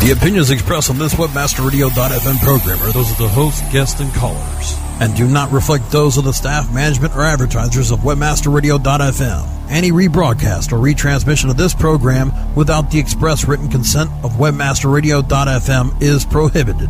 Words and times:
The 0.00 0.12
opinions 0.12 0.48
expressed 0.48 0.88
on 0.88 0.98
this 0.98 1.12
WebmasterRadio.fm 1.12 2.38
program 2.40 2.80
are 2.80 2.90
those 2.90 3.10
of 3.10 3.18
the 3.18 3.28
host, 3.28 3.62
guests, 3.70 4.00
and 4.00 4.10
callers, 4.14 4.74
and 4.98 5.14
do 5.14 5.28
not 5.28 5.52
reflect 5.52 5.90
those 5.90 6.16
of 6.16 6.24
the 6.24 6.32
staff, 6.32 6.72
management, 6.72 7.14
or 7.14 7.20
advertisers 7.20 7.90
of 7.90 7.98
WebmasterRadio.fm. 8.00 9.46
Any 9.68 9.92
rebroadcast 9.92 10.72
or 10.72 10.78
retransmission 10.78 11.50
of 11.50 11.58
this 11.58 11.74
program 11.74 12.32
without 12.54 12.90
the 12.90 12.98
express 12.98 13.46
written 13.46 13.68
consent 13.68 14.10
of 14.24 14.32
WebmasterRadio.fm 14.32 16.02
is 16.02 16.24
prohibited. 16.24 16.88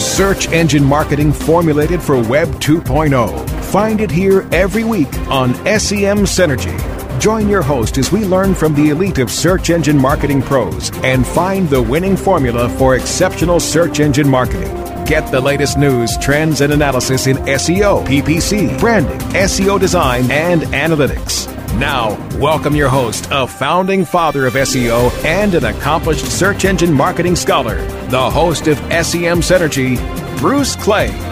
Search 0.00 0.48
engine 0.48 0.84
marketing 0.84 1.32
formulated 1.32 2.02
for 2.02 2.20
Web 2.20 2.48
2.0. 2.54 3.48
Find 3.66 4.00
it 4.00 4.10
here 4.10 4.48
every 4.50 4.82
week 4.82 5.14
on 5.28 5.54
SEM 5.54 6.24
Synergy. 6.26 6.89
Join 7.20 7.50
your 7.50 7.60
host 7.60 7.98
as 7.98 8.10
we 8.10 8.24
learn 8.24 8.54
from 8.54 8.74
the 8.74 8.88
elite 8.88 9.18
of 9.18 9.30
search 9.30 9.68
engine 9.68 9.98
marketing 9.98 10.40
pros 10.40 10.90
and 11.04 11.26
find 11.26 11.68
the 11.68 11.82
winning 11.82 12.16
formula 12.16 12.66
for 12.70 12.96
exceptional 12.96 13.60
search 13.60 14.00
engine 14.00 14.26
marketing. 14.26 14.74
Get 15.04 15.30
the 15.30 15.38
latest 15.38 15.76
news, 15.76 16.16
trends, 16.16 16.62
and 16.62 16.72
analysis 16.72 17.26
in 17.26 17.36
SEO, 17.36 18.06
PPC, 18.06 18.80
branding, 18.80 19.18
SEO 19.18 19.78
design, 19.78 20.30
and 20.30 20.62
analytics. 20.62 21.46
Now, 21.78 22.16
welcome 22.38 22.74
your 22.74 22.88
host, 22.88 23.28
a 23.30 23.46
founding 23.46 24.06
father 24.06 24.46
of 24.46 24.54
SEO 24.54 25.12
and 25.22 25.54
an 25.54 25.66
accomplished 25.66 26.24
search 26.24 26.64
engine 26.64 26.92
marketing 26.92 27.36
scholar, 27.36 27.76
the 28.06 28.30
host 28.30 28.66
of 28.66 28.78
SEM 28.78 29.42
Synergy, 29.42 29.98
Bruce 30.38 30.74
Clay. 30.74 31.29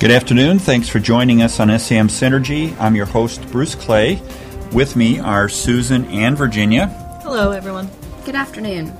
Good 0.00 0.12
afternoon. 0.12 0.60
Thanks 0.60 0.88
for 0.88 1.00
joining 1.00 1.42
us 1.42 1.58
on 1.58 1.76
SEM 1.76 2.06
Synergy. 2.06 2.72
I'm 2.78 2.94
your 2.94 3.04
host, 3.04 3.42
Bruce 3.50 3.74
Clay. 3.74 4.22
With 4.70 4.94
me 4.94 5.18
are 5.18 5.48
Susan 5.48 6.04
and 6.04 6.38
Virginia. 6.38 6.86
Hello, 7.24 7.50
everyone. 7.50 7.90
Good 8.24 8.36
afternoon. 8.36 8.96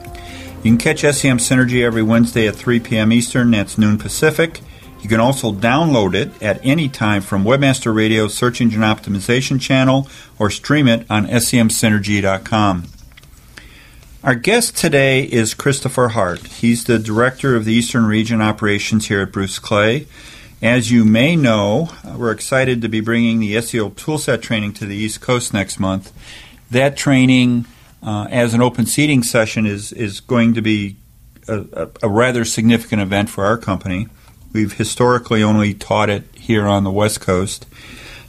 You 0.64 0.76
can 0.76 0.76
catch 0.76 1.02
SEM 1.02 1.38
Synergy 1.38 1.84
every 1.84 2.02
Wednesday 2.02 2.48
at 2.48 2.56
3 2.56 2.80
p.m. 2.80 3.12
Eastern, 3.12 3.52
that's 3.52 3.78
noon 3.78 3.96
Pacific. 3.96 4.60
You 5.00 5.08
can 5.08 5.20
also 5.20 5.52
download 5.52 6.16
it 6.16 6.42
at 6.42 6.58
any 6.64 6.88
time 6.88 7.22
from 7.22 7.44
Webmaster 7.44 7.94
Radio's 7.94 8.34
Search 8.34 8.60
Engine 8.60 8.80
Optimization 8.80 9.60
channel 9.60 10.08
or 10.36 10.50
stream 10.50 10.88
it 10.88 11.08
on 11.08 11.28
semsynergy.com. 11.28 12.84
Our 14.24 14.34
guest 14.34 14.76
today 14.76 15.22
is 15.22 15.54
Christopher 15.54 16.08
Hart. 16.08 16.44
He's 16.44 16.82
the 16.82 16.98
Director 16.98 17.54
of 17.54 17.64
the 17.64 17.72
Eastern 17.72 18.06
Region 18.06 18.42
Operations 18.42 19.06
here 19.06 19.20
at 19.20 19.30
Bruce 19.30 19.60
Clay. 19.60 20.08
As 20.60 20.90
you 20.90 21.04
may 21.04 21.36
know, 21.36 21.90
we're 22.16 22.32
excited 22.32 22.82
to 22.82 22.88
be 22.88 23.00
bringing 23.00 23.38
the 23.38 23.54
SEO 23.54 23.92
Toolset 23.92 24.42
training 24.42 24.72
to 24.74 24.86
the 24.86 24.96
East 24.96 25.20
Coast 25.20 25.54
next 25.54 25.78
month. 25.78 26.12
That 26.68 26.96
training, 26.96 27.66
uh, 28.02 28.26
as 28.28 28.54
an 28.54 28.60
open 28.60 28.84
seating 28.84 29.22
session, 29.22 29.66
is, 29.66 29.92
is 29.92 30.18
going 30.18 30.54
to 30.54 30.60
be 30.60 30.96
a, 31.46 31.88
a, 32.02 32.08
rather 32.08 32.44
significant 32.44 33.00
event 33.00 33.30
for 33.30 33.44
our 33.44 33.56
company. 33.56 34.08
We've 34.52 34.72
historically 34.72 35.44
only 35.44 35.74
taught 35.74 36.10
it 36.10 36.24
here 36.34 36.66
on 36.66 36.82
the 36.82 36.90
West 36.90 37.20
Coast. 37.20 37.64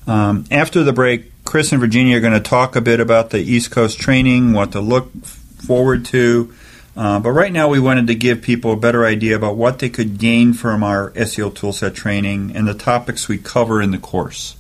Um, 0.06 0.46
after 0.52 0.84
the 0.84 0.94
break, 0.94 1.32
Chris 1.46 1.72
and 1.72 1.82
Virginia 1.82 2.18
are 2.18 2.22
going 2.22 2.34
to 2.34 2.40
talk 2.40 2.76
a 2.76 2.82
bit 2.82 3.00
about 3.00 3.32
the 3.32 3.40
East 3.40 3.72
Coast 3.72 4.00
training, 4.00 4.54
what 4.54 4.72
to 4.74 4.82
look 4.82 5.12
forward 5.26 6.06
to, 6.06 6.54
uh, 7.00 7.18
but 7.18 7.32
right 7.32 7.54
now, 7.54 7.70
we 7.70 7.80
wanted 7.80 8.08
to 8.08 8.14
give 8.14 8.42
people 8.42 8.74
a 8.74 8.76
better 8.76 9.06
idea 9.06 9.34
about 9.34 9.56
what 9.56 9.80
they 9.80 9.88
could 9.88 10.18
gain 10.18 10.52
from 10.52 10.84
our 10.84 11.12
SEO 11.12 11.50
toolset 11.50 11.96
training 11.96 12.54
and 12.54 12.68
the 12.68 12.74
topics 12.74 13.30
we 13.30 13.38
cover 13.38 13.82
in 13.82 13.92
the 13.92 13.98
course. 13.98 14.58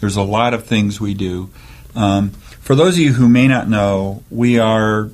There's 0.00 0.16
a 0.16 0.22
lot 0.22 0.54
of 0.54 0.64
things 0.64 0.98
we 0.98 1.12
do. 1.12 1.50
Um, 1.94 2.30
for 2.30 2.74
those 2.74 2.94
of 2.94 3.00
you 3.00 3.12
who 3.12 3.28
may 3.28 3.46
not 3.48 3.68
know, 3.68 4.22
we 4.30 4.58
are 4.58 5.10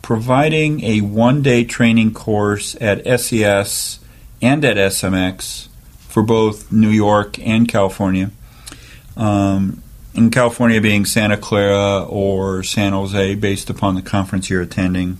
providing 0.00 0.82
a 0.84 1.02
one 1.02 1.42
day 1.42 1.64
training 1.64 2.14
course 2.14 2.74
at 2.80 3.04
SES 3.20 4.00
and 4.40 4.64
at 4.64 4.78
SMX 4.78 5.68
for 5.98 6.22
both 6.22 6.72
New 6.72 6.88
York 6.88 7.38
and 7.40 7.68
California. 7.68 8.30
Um, 9.18 9.82
in 10.14 10.30
California 10.30 10.80
being 10.80 11.04
Santa 11.04 11.36
Clara 11.36 12.04
or 12.04 12.62
San 12.62 12.94
Jose, 12.94 13.34
based 13.34 13.68
upon 13.68 13.96
the 13.96 14.02
conference 14.02 14.48
you're 14.48 14.62
attending. 14.62 15.18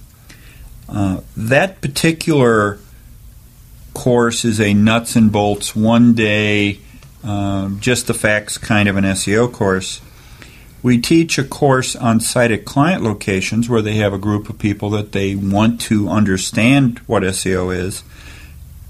Uh, 0.88 1.20
that 1.36 1.80
particular 1.80 2.78
course 3.94 4.44
is 4.44 4.60
a 4.60 4.74
nuts 4.74 5.16
and 5.16 5.32
bolts, 5.32 5.74
one 5.74 6.14
day, 6.14 6.78
um, 7.24 7.80
just 7.80 8.06
the 8.06 8.14
facts 8.14 8.58
kind 8.58 8.88
of 8.88 8.96
an 8.96 9.04
SEO 9.04 9.52
course. 9.52 10.00
We 10.82 11.00
teach 11.00 11.38
a 11.38 11.44
course 11.44 11.96
on 11.96 12.20
site 12.20 12.52
at 12.52 12.64
client 12.64 13.02
locations 13.02 13.68
where 13.68 13.82
they 13.82 13.96
have 13.96 14.12
a 14.12 14.18
group 14.18 14.48
of 14.48 14.58
people 14.58 14.90
that 14.90 15.12
they 15.12 15.34
want 15.34 15.80
to 15.82 16.08
understand 16.08 16.98
what 17.06 17.24
SEO 17.24 17.74
is. 17.74 18.04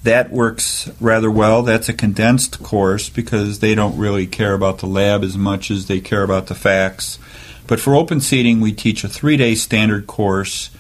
That 0.03 0.31
works 0.31 0.91
rather 1.01 1.31
well. 1.31 1.63
That's 1.63 1.89
a 1.89 1.95
condensed 1.95 2.63
course 2.63 3.09
because 3.09 3.61
they 3.61 3.75
don't 3.75 3.97
really 3.97 4.27
care 4.27 4.53
about 4.53 4.79
the 4.79 4.87
lab 4.87 5.25
as 5.25 5.39
much 5.39 5.71
as 5.71 5.87
they 5.87 6.01
care 6.01 6.23
about 6.23 6.49
the 6.49 6.55
facts. 6.55 7.19
But 7.67 7.81
for 7.81 7.95
open 7.95 8.21
seating, 8.21 8.61
we 8.61 8.73
teach 8.73 9.03
a 9.03 9.09
three 9.09 9.37
day 9.37 9.55
standard 9.55 10.07
course 10.07 10.71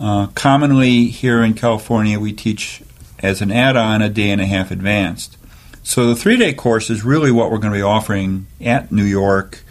uh, 0.00 0.28
commonly 0.28 1.06
here 1.06 1.42
in 1.42 1.52
California, 1.52 2.18
we 2.18 2.32
teach 2.32 2.82
as 3.18 3.42
an 3.42 3.52
add 3.52 3.76
on 3.76 4.00
a 4.00 4.08
day 4.08 4.30
and 4.30 4.40
a 4.40 4.46
half 4.46 4.70
advanced. 4.70 5.36
So 5.82 6.06
the 6.06 6.16
three 6.16 6.36
day 6.36 6.54
course 6.54 6.88
is 6.88 7.04
really 7.04 7.30
what 7.30 7.50
we're 7.50 7.58
going 7.58 7.72
to 7.72 7.78
be 7.78 7.82
offering 7.82 8.46
at 8.60 8.90
New 8.90 9.04
York 9.04 9.62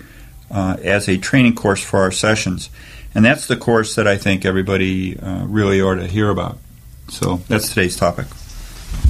uh, 0.51 0.77
as 0.83 1.09
a 1.09 1.17
training 1.17 1.55
course 1.55 1.83
for 1.83 1.99
our 1.99 2.11
sessions. 2.11 2.69
And 3.15 3.25
that's 3.25 3.47
the 3.47 3.57
course 3.57 3.95
that 3.95 4.07
I 4.07 4.17
think 4.17 4.45
everybody 4.45 5.19
uh, 5.19 5.45
really 5.45 5.81
ought 5.81 5.95
to 5.95 6.05
hear 6.05 6.29
about. 6.29 6.59
So 7.07 7.37
that's 7.47 7.69
today's 7.69 7.97
topic. 7.97 8.27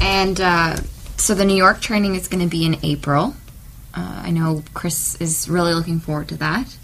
And 0.02 0.40
uh, 0.40 0.78
so 1.18 1.36
the 1.36 1.44
New 1.44 1.56
York 1.56 1.82
training 1.82 2.16
is 2.16 2.30
going 2.30 2.44
to 2.44 2.50
be 2.50 2.66
in 2.66 2.78
April. 2.82 3.36
Uh, 3.94 4.22
I 4.24 4.32
know 4.32 4.64
Chris 4.74 5.16
is 5.20 5.50
really 5.50 5.74
looking 5.74 6.00
forward 6.00 6.30
to 6.30 6.38
that 6.38 6.78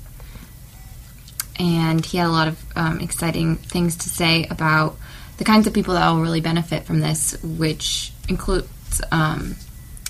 and 1.60 2.06
he 2.06 2.18
had 2.18 2.28
a 2.28 2.32
lot 2.32 2.48
of 2.48 2.64
um, 2.76 3.00
exciting 3.00 3.56
things 3.56 3.96
to 3.98 4.10
say 4.10 4.46
about 4.50 4.98
the 5.38 5.44
kinds 5.44 5.68
of 5.68 5.74
people 5.74 5.94
that 5.94 6.10
will 6.10 6.22
really 6.22 6.42
benefit 6.42 6.84
from 6.84 7.00
this, 7.00 7.42
which 7.44 8.12
includes 8.30 9.02
um, 9.12 9.56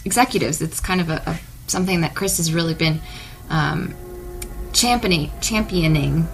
executives. 0.04 0.62
It's 0.62 0.80
kind 0.80 1.02
of 1.02 1.10
a, 1.10 1.22
a, 1.26 1.40
something 1.68 2.02
that 2.02 2.16
Chris 2.16 2.38
has 2.38 2.54
really 2.54 2.74
been 2.74 3.02
um, 3.50 3.96
championing, 4.74 5.32
championing, 5.42 6.28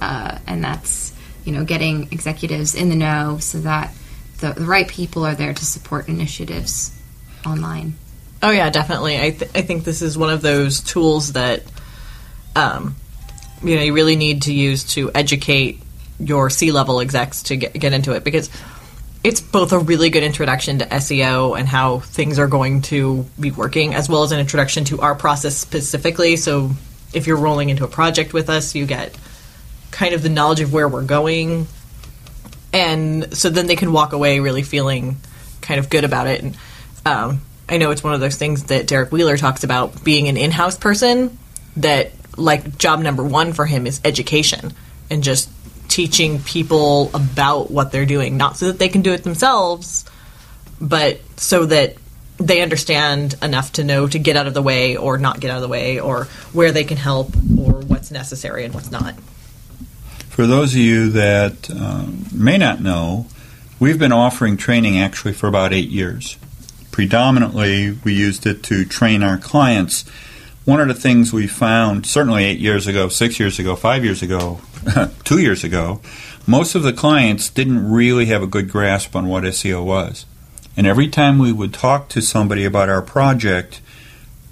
uh, 0.00 0.38
and 0.46 0.62
that's 0.62 1.14
you 1.44 1.52
know 1.52 1.64
getting 1.64 2.12
executives 2.12 2.74
in 2.74 2.88
the 2.88 2.96
know 2.96 3.38
so 3.40 3.58
that 3.60 3.94
the, 4.40 4.52
the 4.52 4.64
right 4.64 4.88
people 4.88 5.24
are 5.24 5.34
there 5.34 5.54
to 5.54 5.64
support 5.64 6.08
initiatives 6.08 6.92
online. 7.46 7.94
Oh 8.42 8.50
yeah, 8.50 8.68
definitely. 8.70 9.18
I 9.18 9.30
th- 9.30 9.50
I 9.54 9.62
think 9.62 9.84
this 9.84 10.02
is 10.02 10.18
one 10.18 10.30
of 10.30 10.42
those 10.42 10.80
tools 10.80 11.32
that 11.32 11.62
um, 12.54 12.96
you 13.62 13.76
know 13.76 13.82
you 13.82 13.92
really 13.92 14.16
need 14.16 14.42
to 14.42 14.52
use 14.52 14.84
to 14.94 15.10
educate 15.14 15.80
your 16.18 16.50
C 16.50 16.72
level 16.72 17.00
execs 17.00 17.44
to 17.44 17.56
get, 17.56 17.72
get 17.74 17.92
into 17.92 18.12
it 18.12 18.24
because 18.24 18.50
it's 19.26 19.40
both 19.40 19.72
a 19.72 19.78
really 19.78 20.08
good 20.08 20.22
introduction 20.22 20.78
to 20.78 20.86
SEO 20.86 21.58
and 21.58 21.66
how 21.66 21.98
things 21.98 22.38
are 22.38 22.46
going 22.46 22.82
to 22.82 23.26
be 23.40 23.50
working, 23.50 23.92
as 23.92 24.08
well 24.08 24.22
as 24.22 24.30
an 24.30 24.38
introduction 24.38 24.84
to 24.84 25.00
our 25.00 25.16
process 25.16 25.56
specifically. 25.56 26.36
So 26.36 26.70
if 27.12 27.26
you're 27.26 27.36
rolling 27.36 27.70
into 27.70 27.82
a 27.84 27.88
project 27.88 28.32
with 28.32 28.48
us, 28.48 28.76
you 28.76 28.86
get 28.86 29.18
kind 29.90 30.14
of 30.14 30.22
the 30.22 30.28
knowledge 30.28 30.60
of 30.60 30.72
where 30.72 30.88
we're 30.88 31.02
going. 31.02 31.66
And 32.72 33.36
so 33.36 33.50
then 33.50 33.66
they 33.66 33.74
can 33.74 33.92
walk 33.92 34.12
away 34.12 34.38
really 34.38 34.62
feeling 34.62 35.16
kind 35.60 35.80
of 35.80 35.90
good 35.90 36.04
about 36.04 36.28
it. 36.28 36.42
And 36.42 36.56
um, 37.04 37.40
I 37.68 37.78
know 37.78 37.90
it's 37.90 38.04
one 38.04 38.14
of 38.14 38.20
those 38.20 38.36
things 38.36 38.64
that 38.64 38.86
Derek 38.86 39.10
Wheeler 39.10 39.36
talks 39.36 39.64
about 39.64 40.04
being 40.04 40.28
an 40.28 40.36
in 40.36 40.52
house 40.52 40.76
person 40.76 41.36
that 41.78 42.12
like 42.36 42.78
job 42.78 43.00
number 43.00 43.24
one 43.24 43.52
for 43.52 43.66
him 43.66 43.86
is 43.86 44.00
education 44.04 44.72
and 45.10 45.22
just 45.22 45.50
teaching 45.88 46.40
people 46.40 47.10
about 47.14 47.70
what 47.70 47.92
they're 47.92 48.06
doing, 48.06 48.36
not 48.36 48.56
so 48.56 48.66
that 48.66 48.78
they 48.78 48.88
can 48.88 49.02
do 49.02 49.12
it 49.12 49.24
themselves, 49.24 50.04
but 50.80 51.20
so 51.36 51.66
that 51.66 51.96
they 52.38 52.60
understand 52.60 53.34
enough 53.42 53.72
to 53.72 53.84
know 53.84 54.06
to 54.06 54.18
get 54.18 54.36
out 54.36 54.46
of 54.46 54.54
the 54.54 54.62
way 54.62 54.96
or 54.96 55.16
not 55.16 55.40
get 55.40 55.50
out 55.50 55.56
of 55.56 55.62
the 55.62 55.68
way 55.68 55.98
or 56.00 56.24
where 56.52 56.70
they 56.70 56.84
can 56.84 56.98
help 56.98 57.34
or 57.58 57.80
what's 57.80 58.10
necessary 58.10 58.64
and 58.64 58.74
what's 58.74 58.90
not. 58.90 59.14
For 60.28 60.46
those 60.46 60.74
of 60.74 60.80
you 60.80 61.10
that 61.10 61.70
um, 61.70 62.26
may 62.32 62.58
not 62.58 62.82
know, 62.82 63.26
we've 63.80 63.98
been 63.98 64.12
offering 64.12 64.58
training 64.58 64.98
actually 64.98 65.32
for 65.32 65.46
about 65.46 65.72
eight 65.72 65.88
years. 65.88 66.36
Predominantly, 66.90 67.92
we 68.04 68.12
used 68.12 68.46
it 68.46 68.62
to 68.64 68.84
train 68.84 69.22
our 69.22 69.38
clients 69.38 70.04
one 70.66 70.80
of 70.80 70.88
the 70.88 70.94
things 70.94 71.32
we 71.32 71.46
found, 71.46 72.04
certainly 72.04 72.44
eight 72.44 72.58
years 72.58 72.88
ago, 72.88 73.08
six 73.08 73.38
years 73.38 73.58
ago, 73.60 73.76
five 73.76 74.04
years 74.04 74.20
ago, 74.20 74.60
two 75.24 75.38
years 75.38 75.62
ago, 75.62 76.00
most 76.44 76.74
of 76.74 76.82
the 76.82 76.92
clients 76.92 77.48
didn't 77.48 77.88
really 77.88 78.26
have 78.26 78.42
a 78.42 78.48
good 78.48 78.68
grasp 78.68 79.14
on 79.14 79.28
what 79.28 79.44
SEO 79.44 79.84
was. 79.84 80.26
And 80.76 80.84
every 80.84 81.06
time 81.06 81.38
we 81.38 81.52
would 81.52 81.72
talk 81.72 82.08
to 82.10 82.20
somebody 82.20 82.64
about 82.64 82.88
our 82.88 83.00
project, 83.00 83.80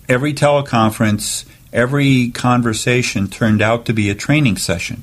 every 0.08 0.32
teleconference, 0.32 1.44
every 1.72 2.30
conversation 2.30 3.26
turned 3.26 3.60
out 3.60 3.84
to 3.86 3.92
be 3.92 4.08
a 4.08 4.14
training 4.14 4.56
session. 4.56 5.02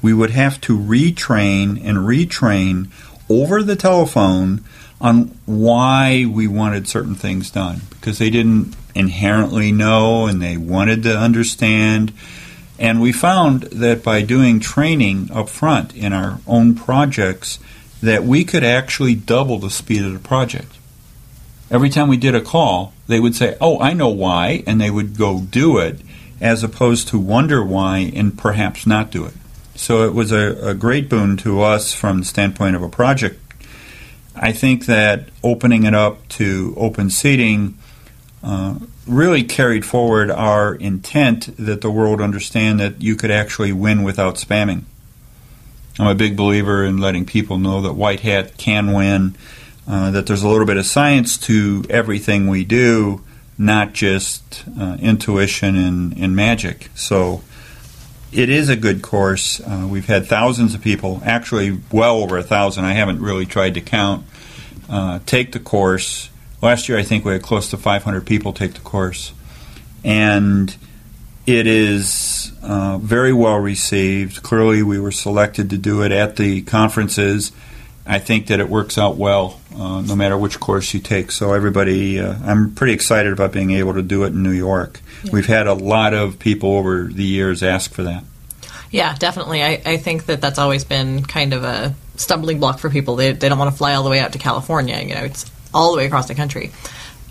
We 0.00 0.14
would 0.14 0.30
have 0.30 0.58
to 0.62 0.78
retrain 0.78 1.82
and 1.84 1.98
retrain 1.98 2.88
over 3.28 3.62
the 3.62 3.76
telephone 3.76 4.64
on 5.02 5.38
why 5.44 6.24
we 6.26 6.46
wanted 6.46 6.88
certain 6.88 7.14
things 7.14 7.50
done 7.50 7.82
because 7.90 8.18
they 8.18 8.30
didn't 8.30 8.74
inherently 8.94 9.72
know 9.72 10.26
and 10.26 10.40
they 10.40 10.56
wanted 10.56 11.02
to 11.04 11.16
understand. 11.16 12.12
And 12.78 13.00
we 13.00 13.12
found 13.12 13.62
that 13.64 14.02
by 14.02 14.22
doing 14.22 14.60
training 14.60 15.30
up 15.32 15.48
front 15.48 15.94
in 15.94 16.12
our 16.12 16.40
own 16.46 16.74
projects, 16.74 17.58
that 18.02 18.24
we 18.24 18.44
could 18.44 18.64
actually 18.64 19.14
double 19.14 19.58
the 19.58 19.70
speed 19.70 20.04
of 20.04 20.12
the 20.12 20.18
project. 20.18 20.78
Every 21.70 21.88
time 21.88 22.08
we 22.08 22.16
did 22.16 22.34
a 22.34 22.40
call, 22.40 22.92
they 23.06 23.18
would 23.18 23.34
say, 23.34 23.56
Oh, 23.60 23.80
I 23.80 23.94
know 23.94 24.08
why, 24.08 24.62
and 24.66 24.80
they 24.80 24.90
would 24.90 25.16
go 25.16 25.40
do 25.40 25.78
it, 25.78 26.00
as 26.40 26.62
opposed 26.62 27.08
to 27.08 27.18
wonder 27.18 27.64
why 27.64 28.10
and 28.14 28.36
perhaps 28.36 28.86
not 28.86 29.10
do 29.10 29.24
it. 29.24 29.34
So 29.74 30.04
it 30.04 30.14
was 30.14 30.30
a, 30.30 30.68
a 30.68 30.74
great 30.74 31.08
boon 31.08 31.36
to 31.38 31.62
us 31.62 31.92
from 31.92 32.18
the 32.18 32.24
standpoint 32.24 32.76
of 32.76 32.82
a 32.82 32.88
project. 32.88 33.40
I 34.36 34.52
think 34.52 34.86
that 34.86 35.28
opening 35.42 35.84
it 35.84 35.94
up 35.94 36.28
to 36.30 36.74
open 36.76 37.08
seating 37.08 37.78
uh, 38.44 38.74
really 39.06 39.42
carried 39.42 39.86
forward 39.86 40.30
our 40.30 40.74
intent 40.74 41.56
that 41.56 41.80
the 41.80 41.90
world 41.90 42.20
understand 42.20 42.78
that 42.78 43.00
you 43.00 43.16
could 43.16 43.30
actually 43.30 43.72
win 43.72 44.02
without 44.02 44.34
spamming. 44.34 44.82
I'm 45.98 46.08
a 46.08 46.14
big 46.14 46.36
believer 46.36 46.84
in 46.84 46.98
letting 46.98 47.24
people 47.24 47.58
know 47.58 47.80
that 47.82 47.94
white 47.94 48.20
hat 48.20 48.58
can 48.58 48.92
win, 48.92 49.34
uh, 49.88 50.10
that 50.10 50.26
there's 50.26 50.42
a 50.42 50.48
little 50.48 50.66
bit 50.66 50.76
of 50.76 50.84
science 50.84 51.38
to 51.38 51.84
everything 51.88 52.46
we 52.46 52.64
do, 52.64 53.22
not 53.56 53.94
just 53.94 54.64
uh, 54.78 54.98
intuition 55.00 55.76
and, 55.76 56.18
and, 56.18 56.36
magic. 56.36 56.90
So 56.94 57.42
it 58.32 58.50
is 58.50 58.68
a 58.68 58.76
good 58.76 59.00
course. 59.00 59.60
Uh, 59.60 59.86
we've 59.88 60.06
had 60.06 60.26
thousands 60.26 60.74
of 60.74 60.82
people, 60.82 61.22
actually 61.24 61.80
well 61.92 62.16
over 62.16 62.36
a 62.36 62.42
thousand, 62.42 62.84
I 62.84 62.92
haven't 62.92 63.20
really 63.20 63.46
tried 63.46 63.74
to 63.74 63.80
count, 63.80 64.26
uh, 64.88 65.20
take 65.24 65.52
the 65.52 65.60
course. 65.60 66.28
Last 66.62 66.88
year, 66.88 66.98
I 66.98 67.02
think 67.02 67.24
we 67.24 67.32
had 67.32 67.42
close 67.42 67.70
to 67.70 67.76
500 67.76 68.26
people 68.26 68.52
take 68.52 68.74
the 68.74 68.80
course. 68.80 69.32
And 70.02 70.74
it 71.46 71.66
is 71.66 72.52
uh, 72.62 72.98
very 72.98 73.32
well 73.32 73.58
received. 73.58 74.42
Clearly, 74.42 74.82
we 74.82 74.98
were 74.98 75.12
selected 75.12 75.70
to 75.70 75.78
do 75.78 76.02
it 76.02 76.12
at 76.12 76.36
the 76.36 76.62
conferences. 76.62 77.52
I 78.06 78.18
think 78.18 78.48
that 78.48 78.60
it 78.60 78.68
works 78.68 78.98
out 78.98 79.16
well, 79.16 79.60
uh, 79.74 80.02
no 80.02 80.14
matter 80.14 80.36
which 80.36 80.60
course 80.60 80.92
you 80.92 81.00
take. 81.00 81.30
So 81.30 81.52
everybody, 81.54 82.20
uh, 82.20 82.36
I'm 82.44 82.74
pretty 82.74 82.92
excited 82.92 83.32
about 83.32 83.52
being 83.52 83.70
able 83.72 83.94
to 83.94 84.02
do 84.02 84.24
it 84.24 84.28
in 84.28 84.42
New 84.42 84.52
York. 84.52 85.00
Yeah. 85.22 85.30
We've 85.32 85.46
had 85.46 85.66
a 85.66 85.74
lot 85.74 86.12
of 86.12 86.38
people 86.38 86.74
over 86.74 87.04
the 87.04 87.24
years 87.24 87.62
ask 87.62 87.92
for 87.92 88.02
that. 88.02 88.24
Yeah, 88.90 89.14
definitely. 89.16 89.62
I, 89.62 89.82
I 89.84 89.96
think 89.96 90.26
that 90.26 90.40
that's 90.40 90.58
always 90.58 90.84
been 90.84 91.24
kind 91.24 91.52
of 91.52 91.64
a 91.64 91.94
stumbling 92.16 92.60
block 92.60 92.78
for 92.78 92.90
people. 92.90 93.16
They, 93.16 93.32
they 93.32 93.48
don't 93.48 93.58
want 93.58 93.70
to 93.70 93.76
fly 93.76 93.94
all 93.94 94.04
the 94.04 94.10
way 94.10 94.20
out 94.20 94.32
to 94.34 94.38
California. 94.38 95.00
You 95.00 95.14
know, 95.14 95.24
it's 95.24 95.50
all 95.74 95.92
the 95.92 95.98
way 95.98 96.06
across 96.06 96.28
the 96.28 96.34
country, 96.34 96.72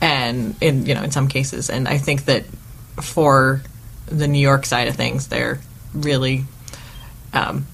and 0.02 0.56
in 0.62 0.86
you 0.86 0.94
know 0.94 1.04
in 1.04 1.12
some 1.12 1.28
cases. 1.28 1.70
And 1.70 1.88
I 1.88 1.98
think 1.98 2.26
that 2.26 2.46
for 3.02 3.62
the 4.08 4.28
New 4.28 4.40
York 4.40 4.66
side 4.66 4.88
of 4.88 4.96
things, 4.96 5.28
they're 5.28 5.60
really 5.94 6.44
um, 7.34 7.66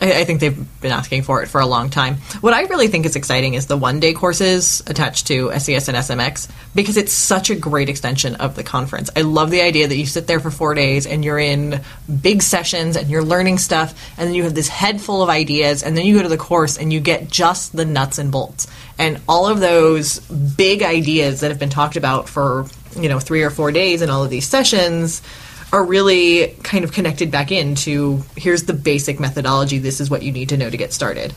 I, 0.00 0.24
think 0.24 0.40
they've 0.40 0.80
been 0.80 0.92
asking 0.92 1.22
for 1.22 1.42
it 1.42 1.48
for 1.48 1.60
a 1.60 1.66
long 1.66 1.90
time. 1.90 2.16
What 2.40 2.54
I 2.54 2.62
really 2.62 2.88
think 2.88 3.04
is 3.04 3.16
exciting 3.16 3.54
is 3.54 3.66
the 3.66 3.76
one 3.76 4.00
day 4.00 4.14
courses 4.14 4.82
attached 4.86 5.26
to 5.26 5.50
SES 5.58 5.88
and 5.88 5.96
SMX 5.96 6.50
because 6.74 6.96
it's 6.96 7.12
such 7.12 7.50
a 7.50 7.54
great 7.54 7.90
extension 7.90 8.36
of 8.36 8.56
the 8.56 8.62
conference. 8.62 9.10
I 9.14 9.22
love 9.22 9.50
the 9.50 9.60
idea 9.60 9.88
that 9.88 9.96
you 9.96 10.06
sit 10.06 10.26
there 10.26 10.40
for 10.40 10.50
four 10.50 10.74
days 10.74 11.06
and 11.06 11.22
you're 11.22 11.38
in 11.38 11.82
big 12.22 12.42
sessions 12.42 12.96
and 12.96 13.10
you're 13.10 13.22
learning 13.22 13.58
stuff, 13.58 13.94
and 14.16 14.26
then 14.26 14.34
you 14.34 14.44
have 14.44 14.54
this 14.54 14.68
head 14.68 15.00
full 15.00 15.22
of 15.22 15.28
ideas, 15.28 15.82
and 15.82 15.96
then 15.96 16.06
you 16.06 16.16
go 16.16 16.22
to 16.22 16.28
the 16.28 16.38
course 16.38 16.78
and 16.78 16.92
you 16.92 17.00
get 17.00 17.28
just 17.28 17.76
the 17.76 17.84
nuts 17.84 18.18
and 18.18 18.32
bolts. 18.32 18.66
And 18.98 19.20
all 19.28 19.46
of 19.48 19.60
those 19.60 20.20
big 20.20 20.82
ideas 20.82 21.40
that 21.40 21.50
have 21.50 21.58
been 21.58 21.70
talked 21.70 21.96
about 21.96 22.28
for 22.28 22.66
you 22.96 23.08
know 23.08 23.18
three 23.20 23.42
or 23.42 23.50
four 23.50 23.70
days 23.70 24.02
in 24.02 24.10
all 24.10 24.24
of 24.24 24.30
these 24.30 24.46
sessions 24.46 25.22
are 25.72 25.84
really 25.84 26.56
kind 26.62 26.84
of 26.84 26.92
connected 26.92 27.30
back 27.30 27.52
into 27.52 28.22
here's 28.36 28.64
the 28.64 28.72
basic 28.72 29.20
methodology, 29.20 29.78
this 29.78 30.00
is 30.00 30.10
what 30.10 30.22
you 30.22 30.32
need 30.32 30.48
to 30.48 30.56
know 30.56 30.70
to 30.70 30.76
get 30.76 30.92
started. 30.92 31.32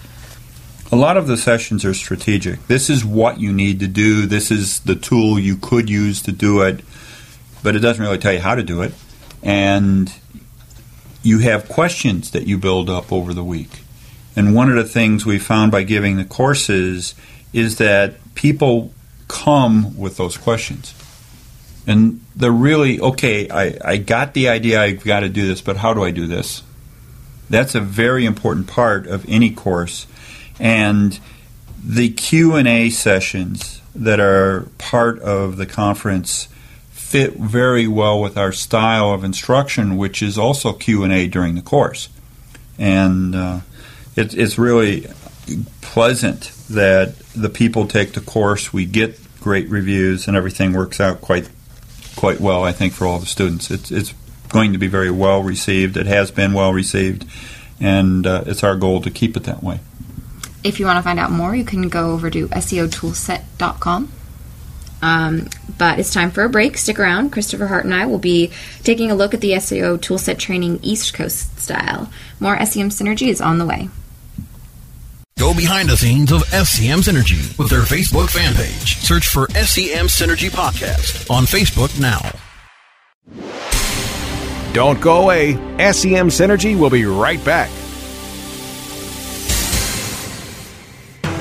A 0.91 0.95
lot 0.95 1.17
of 1.17 1.27
the 1.27 1.37
sessions 1.37 1.85
are 1.85 1.93
strategic. 1.93 2.67
This 2.67 2.89
is 2.89 3.03
what 3.03 3.39
you 3.39 3.51
need 3.51 3.79
to 3.79 3.87
do, 3.87 4.25
this 4.25 4.51
is 4.51 4.79
the 4.81 4.95
tool 4.95 5.39
you 5.39 5.57
could 5.57 5.89
use 5.89 6.21
to 6.23 6.31
do 6.31 6.61
it, 6.61 6.81
but 7.61 7.75
it 7.75 7.79
doesn't 7.79 8.03
really 8.03 8.17
tell 8.17 8.33
you 8.33 8.39
how 8.39 8.55
to 8.55 8.63
do 8.63 8.81
it. 8.81 8.93
And 9.41 10.11
you 11.21 11.39
have 11.39 11.69
questions 11.69 12.31
that 12.31 12.47
you 12.47 12.57
build 12.57 12.89
up 12.89 13.11
over 13.11 13.33
the 13.33 13.43
week. 13.43 13.81
And 14.35 14.55
one 14.55 14.69
of 14.69 14.75
the 14.75 14.83
things 14.83 15.25
we 15.25 15.37
found 15.37 15.71
by 15.71 15.83
giving 15.83 16.17
the 16.17 16.25
courses 16.25 17.13
is 17.53 17.77
that 17.77 18.15
people 18.35 18.91
come 19.27 19.97
with 19.97 20.17
those 20.17 20.37
questions. 20.37 20.93
And 21.85 22.21
they're 22.35 22.51
really, 22.51 22.99
okay, 22.99 23.49
I, 23.49 23.77
I 23.83 23.97
got 23.97 24.33
the 24.33 24.49
idea 24.49 24.81
I've 24.81 25.03
got 25.03 25.21
to 25.21 25.29
do 25.29 25.47
this, 25.47 25.61
but 25.61 25.77
how 25.77 25.93
do 25.93 26.03
I 26.03 26.11
do 26.11 26.27
this? 26.27 26.63
That's 27.49 27.75
a 27.75 27.81
very 27.81 28.25
important 28.25 28.67
part 28.67 29.05
of 29.05 29.27
any 29.27 29.51
course. 29.51 30.07
And 30.59 31.19
the 31.83 32.09
Q&A 32.09 32.89
sessions 32.89 33.81
that 33.93 34.19
are 34.19 34.67
part 34.77 35.19
of 35.19 35.57
the 35.57 35.65
conference 35.65 36.47
fit 36.91 37.33
very 37.33 37.87
well 37.87 38.19
with 38.19 38.37
our 38.37 38.51
style 38.51 39.11
of 39.11 39.23
instruction, 39.23 39.97
which 39.97 40.23
is 40.23 40.37
also 40.37 40.73
Q&A 40.73 41.27
during 41.27 41.55
the 41.55 41.61
course. 41.61 42.09
And 42.79 43.35
uh, 43.35 43.59
it, 44.15 44.33
it's 44.33 44.57
really 44.57 45.07
pleasant 45.81 46.51
that 46.69 47.19
the 47.35 47.49
people 47.49 47.87
take 47.87 48.13
the 48.13 48.21
course, 48.21 48.73
we 48.73 48.85
get 48.85 49.19
great 49.41 49.69
reviews, 49.69 50.27
and 50.27 50.35
everything 50.35 50.73
works 50.73 50.99
out 50.99 51.21
quite 51.21 51.49
quite 52.23 52.39
well, 52.39 52.63
I 52.63 52.71
think, 52.71 52.93
for 52.93 53.05
all 53.05 53.19
the 53.19 53.25
students. 53.25 53.69
It's, 53.69 53.91
it's 53.91 54.13
going 54.47 54.71
to 54.71 54.77
be 54.77 54.87
very 54.87 55.11
well 55.11 55.43
received. 55.43 55.97
It 55.97 56.05
has 56.05 56.31
been 56.31 56.53
well 56.53 56.71
received, 56.71 57.25
and 57.81 58.25
uh, 58.25 58.45
it's 58.45 58.63
our 58.63 58.77
goal 58.77 59.01
to 59.01 59.11
keep 59.11 59.35
it 59.35 59.43
that 59.43 59.61
way. 59.61 59.81
If 60.63 60.79
you 60.79 60.85
want 60.85 60.99
to 60.99 61.03
find 61.03 61.19
out 61.19 61.31
more, 61.31 61.53
you 61.53 61.65
can 61.65 61.89
go 61.89 62.11
over 62.11 62.29
to 62.29 62.47
SEOtoolset.com. 62.47 64.09
Um, 65.01 65.49
but 65.77 65.99
it's 65.99 66.13
time 66.13 66.31
for 66.31 66.45
a 66.45 66.49
break. 66.49 66.77
Stick 66.77 66.97
around. 66.97 67.31
Christopher 67.31 67.67
Hart 67.67 67.83
and 67.83 67.93
I 67.93 68.05
will 68.05 68.19
be 68.19 68.51
taking 68.83 69.11
a 69.11 69.15
look 69.15 69.33
at 69.33 69.41
the 69.41 69.51
SEO 69.51 69.97
Toolset 69.97 70.37
training 70.37 70.79
East 70.81 71.13
Coast 71.13 71.59
style. 71.59 72.09
More 72.39 72.55
SEM 72.65 72.87
Synergy 72.87 73.27
is 73.27 73.41
on 73.41 73.57
the 73.57 73.65
way. 73.65 73.89
Go 75.37 75.53
behind 75.53 75.89
the 75.89 75.97
scenes 75.97 76.31
of 76.31 76.43
SEM 76.43 76.99
Synergy 76.99 77.57
with 77.57 77.69
their 77.69 77.81
Facebook 77.81 78.29
fan 78.29 78.53
page. 78.53 78.97
Search 78.99 79.27
for 79.27 79.49
SEM 79.49 80.07
Synergy 80.07 80.49
Podcast 80.49 81.29
on 81.29 81.43
Facebook 81.45 81.99
now. 81.99 82.21
Don't 84.73 85.01
go 85.01 85.23
away. 85.23 85.53
SEM 85.91 86.29
Synergy 86.29 86.77
will 86.79 86.89
be 86.89 87.05
right 87.05 87.43
back. 87.43 87.69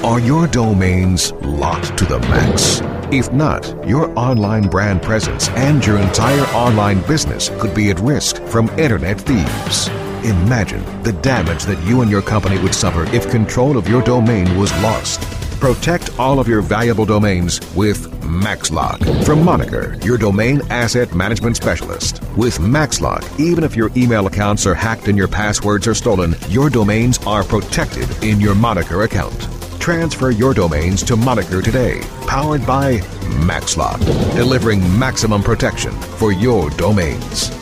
Are 0.03 0.19
your 0.19 0.49
domains 0.49 1.33
locked 1.43 1.97
to 1.99 2.05
the 2.05 2.19
max? 2.21 2.81
If 3.13 3.33
not, 3.33 3.87
your 3.87 4.11
online 4.19 4.69
brand 4.69 5.03
presence 5.03 5.49
and 5.51 5.85
your 5.87 5.99
entire 5.99 6.45
online 6.55 7.03
business 7.03 7.51
could 7.61 7.75
be 7.75 7.91
at 7.91 8.01
risk 8.01 8.43
from 8.45 8.69
internet 8.79 9.21
thieves. 9.21 9.89
Imagine 10.25 10.85
the 11.03 11.13
damage 11.15 11.65
that 11.65 11.83
you 11.83 12.01
and 12.01 12.11
your 12.11 12.23
company 12.23 12.57
would 12.63 12.75
suffer 12.75 13.05
if 13.15 13.29
control 13.29 13.77
of 13.77 13.89
your 13.89 14.03
domain 14.03 14.57
was 14.57 14.73
lost. 14.75 15.21
Protect 15.59 16.17
all 16.19 16.39
of 16.39 16.47
your 16.47 16.61
valuable 16.61 17.05
domains 17.05 17.61
with 17.75 18.09
MaxLock 18.21 19.25
from 19.25 19.45
Moniker, 19.45 19.99
your 20.05 20.17
domain 20.17 20.61
asset 20.71 21.13
management 21.13 21.57
specialist. 21.57 22.23
With 22.37 22.59
MaxLock, 22.59 23.41
even 23.41 23.65
if 23.65 23.75
your 23.75 23.91
email 23.97 24.29
accounts 24.29 24.65
are 24.65 24.75
hacked 24.75 25.09
and 25.09 25.19
your 25.19 25.29
passwords 25.29 25.89
are 25.89 25.95
stolen, 25.95 26.37
your 26.49 26.71
domains 26.71 27.19
are 27.27 27.43
protected 27.43 28.09
in 28.23 28.41
your 28.41 28.55
Moniker 28.55 29.03
account. 29.03 29.49
Transfer 29.81 30.31
your 30.31 30.55
domains 30.55 31.03
to 31.03 31.17
Moniker 31.17 31.61
today, 31.61 32.01
powered 32.29 32.65
by 32.65 32.99
MaxLock, 33.45 33.99
delivering 34.37 34.81
maximum 34.99 35.43
protection 35.43 35.93
for 35.93 36.33
your 36.33 36.71
domains. 36.71 37.62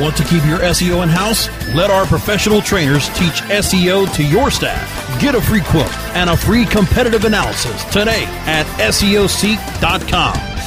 Want 0.00 0.16
to 0.16 0.24
keep 0.24 0.44
your 0.46 0.60
SEO 0.60 1.02
in 1.02 1.10
house? 1.10 1.48
Let 1.74 1.90
our 1.90 2.06
professional 2.06 2.62
trainers 2.62 3.08
teach 3.10 3.42
SEO 3.42 4.10
to 4.14 4.24
your 4.24 4.50
staff. 4.50 5.20
Get 5.20 5.34
a 5.34 5.42
free 5.42 5.60
quote 5.60 5.92
and 6.16 6.30
a 6.30 6.36
free 6.36 6.64
competitive 6.64 7.24
analysis 7.24 7.84
today 7.84 8.24
at 8.46 8.64
SEOseek.com. 8.78 10.59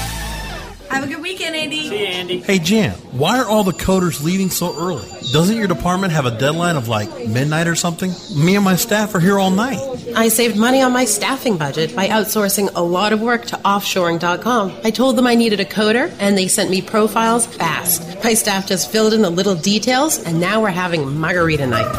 Have 0.93 1.05
a 1.05 1.07
good 1.07 1.23
weekend, 1.23 1.55
Andy. 1.55 1.89
See 1.89 2.00
you, 2.00 2.05
Andy. 2.05 2.39
Hey 2.41 2.59
Jan, 2.59 2.91
why 3.12 3.39
are 3.39 3.45
all 3.45 3.63
the 3.63 3.71
coders 3.71 4.23
leaving 4.23 4.51
so 4.51 4.77
early? 4.77 5.07
Doesn't 5.31 5.57
your 5.57 5.67
department 5.67 6.13
have 6.13 6.27
a 6.27 6.38
deadline 6.38 6.75
of 6.75 6.88
like 6.88 7.09
midnight 7.27 7.67
or 7.67 7.73
something? 7.73 8.12
Me 8.35 8.55
and 8.55 8.63
my 8.63 8.75
staff 8.75 9.15
are 9.15 9.19
here 9.19 9.39
all 9.39 9.50
night. 9.50 9.79
I 10.15 10.27
saved 10.27 10.55
money 10.55 10.83
on 10.83 10.93
my 10.93 11.05
staffing 11.05 11.57
budget 11.57 11.95
by 11.95 12.09
outsourcing 12.09 12.69
a 12.75 12.83
lot 12.83 13.12
of 13.12 13.21
work 13.21 13.45
to 13.45 13.55
offshoring.com. 13.57 14.81
I 14.83 14.91
told 14.91 15.15
them 15.15 15.25
I 15.25 15.33
needed 15.33 15.59
a 15.59 15.65
coder, 15.65 16.15
and 16.19 16.38
they 16.38 16.47
sent 16.47 16.69
me 16.69 16.83
profiles 16.83 17.47
fast. 17.47 18.23
My 18.23 18.35
staff 18.35 18.67
just 18.67 18.91
filled 18.91 19.13
in 19.13 19.23
the 19.23 19.31
little 19.31 19.55
details, 19.55 20.19
and 20.19 20.39
now 20.39 20.62
we're 20.62 20.69
having 20.69 21.17
margarita 21.17 21.65
night. 21.65 21.91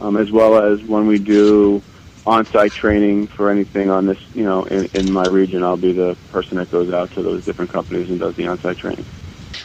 um, 0.00 0.16
as 0.16 0.32
well 0.32 0.56
as 0.56 0.82
when 0.84 1.06
we 1.06 1.18
do 1.18 1.82
on-site 2.24 2.72
training 2.72 3.26
for 3.26 3.50
anything 3.50 3.90
on 3.90 4.06
this, 4.06 4.18
you 4.34 4.44
know, 4.44 4.64
in, 4.64 4.88
in 4.94 5.12
my 5.12 5.26
region, 5.26 5.62
I'll 5.62 5.76
be 5.76 5.92
the 5.92 6.16
person 6.30 6.56
that 6.56 6.70
goes 6.70 6.94
out 6.94 7.10
to 7.12 7.22
those 7.22 7.44
different 7.44 7.70
companies 7.70 8.08
and 8.08 8.18
does 8.18 8.36
the 8.36 8.46
on-site 8.46 8.78
training. 8.78 9.04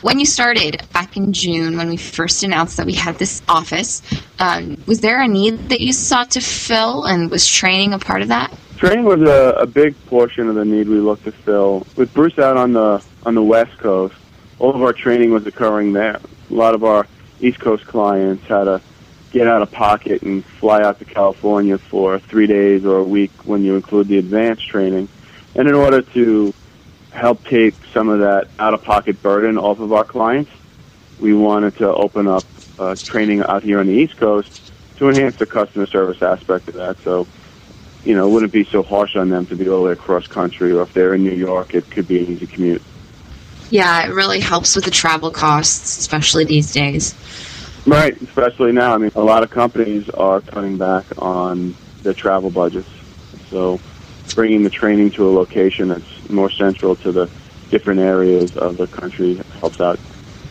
When 0.01 0.20
you 0.20 0.25
started 0.25 0.82
back 0.94 1.17
in 1.17 1.34
June, 1.34 1.77
when 1.77 1.89
we 1.89 1.98
first 1.98 2.44
announced 2.44 2.77
that 2.77 2.86
we 2.86 2.94
had 2.94 3.17
this 3.17 3.41
office, 3.48 4.01
um, 4.39 4.82
was 4.86 5.01
there 5.01 5.22
a 5.22 5.27
need 5.27 5.70
that 5.70 5.82
you 5.82 5.94
sought 5.94 6.32
to 6.32 6.41
fill, 6.41 7.06
and 7.06 7.29
was 7.29 7.48
training 7.48 7.94
a 7.94 8.00
part 8.00 8.22
of 8.22 8.27
that? 8.27 8.56
Training 8.77 9.06
was 9.06 9.22
a, 9.22 9.56
a 9.60 9.65
big 9.65 9.96
portion 10.06 10.48
of 10.50 10.56
the 10.56 10.65
need 10.65 10.88
we 10.88 11.00
looked 11.00 11.24
to 11.24 11.32
fill. 11.32 11.88
With 11.96 12.13
Bruce 12.13 12.38
out 12.38 12.58
on 12.58 12.74
the 12.74 13.03
on 13.25 13.34
the 13.34 13.44
West 13.44 13.77
Coast, 13.79 14.15
all 14.60 14.75
of 14.75 14.82
our 14.82 14.94
training 14.94 15.32
was 15.32 15.48
occurring 15.48 15.94
there. 15.94 16.20
A 16.50 16.53
lot 16.53 16.75
of 16.75 16.84
our 16.84 17.08
East 17.41 17.60
Coast 17.60 17.86
clients 17.86 18.46
had 18.46 18.65
to 18.65 18.82
get 19.32 19.48
out 19.48 19.62
of 19.62 19.72
pocket 19.72 20.22
and 20.22 20.46
fly 20.46 20.82
out 20.82 21.00
to 21.00 21.06
California 21.06 21.77
for 21.77 22.20
three 22.20 22.48
days 22.48 22.86
or 22.86 22.98
a 22.98 23.03
week 23.03 23.32
when 23.46 23.63
you 23.63 23.75
include 23.75 24.08
the 24.08 24.17
advanced 24.17 24.67
training. 24.67 25.10
And 25.56 25.67
in 25.67 25.74
order 25.74 26.01
to 26.01 26.53
help 27.17 27.43
take 27.45 27.74
some 27.93 28.09
of 28.09 28.19
that 28.19 28.47
out 28.59 28.74
of 28.74 28.83
pocket 28.83 29.21
burden 29.21 29.57
off 29.57 29.79
of 29.79 29.91
our 29.91 30.03
clients, 30.03 30.51
we 31.19 31.33
wanted 31.33 31.75
to 31.77 31.93
open 31.93 32.27
up 32.27 32.43
uh, 32.79 32.95
training 32.95 33.41
out 33.41 33.63
here 33.63 33.79
on 33.79 33.88
the 33.88 33.93
East 33.93 34.17
Coast 34.17 34.71
to 34.97 35.09
enhance 35.09 35.36
the 35.36 35.45
customer 35.45 35.86
service 35.86 36.21
aspect 36.21 36.67
of 36.67 36.75
that. 36.75 36.97
So 37.00 37.27
you 38.07 38.15
know, 38.15 38.27
it 38.27 38.31
wouldn't 38.31 38.53
be 38.53 38.63
so 38.63 38.83
harsh 38.83 39.17
on 39.17 39.29
them 39.29 39.45
to 39.47 39.55
be 39.55 39.67
all 39.67 39.79
the 39.79 39.88
way 39.88 39.91
across 39.91 40.27
country, 40.27 40.71
or 40.71 40.83
if 40.83 40.93
they're 40.93 41.13
in 41.13 41.24
New 41.24 41.33
York, 41.33 41.74
it 41.74 41.91
could 41.91 42.07
be 42.07 42.19
an 42.19 42.31
easy 42.31 42.47
commute. 42.47 42.81
Yeah, 43.69 44.07
it 44.07 44.13
really 44.13 44.39
helps 44.39 44.77
with 44.77 44.86
the 44.86 44.91
travel 44.91 45.29
costs, 45.29 45.97
especially 45.97 46.45
these 46.45 46.71
days. 46.71 47.13
Right, 47.86 48.19
especially 48.21 48.71
now. 48.71 48.93
I 48.93 48.97
mean, 48.97 49.12
a 49.15 49.24
lot 49.24 49.43
of 49.43 49.50
companies 49.50 50.09
are 50.12 50.39
cutting 50.39 50.77
back 50.77 51.05
on 51.17 51.75
their 52.03 52.13
travel 52.13 52.50
budgets. 52.50 52.89
So 53.50 53.79
bringing 54.36 54.63
the 54.63 54.69
training 54.69 55.12
to 55.12 55.27
a 55.27 55.31
location 55.31 55.89
that's 55.89 56.16
more 56.29 56.50
central 56.50 56.96
to 56.98 57.12
the 57.12 57.29
different 57.69 58.00
areas 58.00 58.55
of 58.57 58.77
the 58.77 58.88
country 58.88 59.36
helps 59.60 59.81
out 59.81 60.00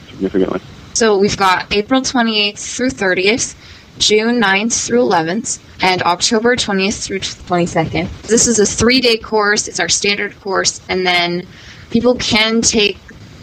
significantly. 0.09 0.61
So 0.95 1.18
we've 1.18 1.37
got 1.37 1.73
April 1.75 2.00
28th 2.00 2.59
through 2.76 2.90
30th, 2.90 3.54
June 3.99 4.40
9th 4.40 4.87
through 4.87 5.00
11th, 5.00 5.61
and 5.83 6.02
October 6.02 6.56
20th 6.56 7.04
through 7.04 7.21
22nd. 7.21 8.23
This 8.23 8.47
is 8.47 8.59
a 8.59 8.66
three 8.66 9.00
day 9.00 9.18
course, 9.18 9.68
it's 9.68 9.80
our 9.80 9.88
standard 9.88 10.38
course, 10.40 10.80
and 10.88 11.06
then 11.06 11.47
people 11.90 12.14
can 12.16 12.61
take 12.61 12.99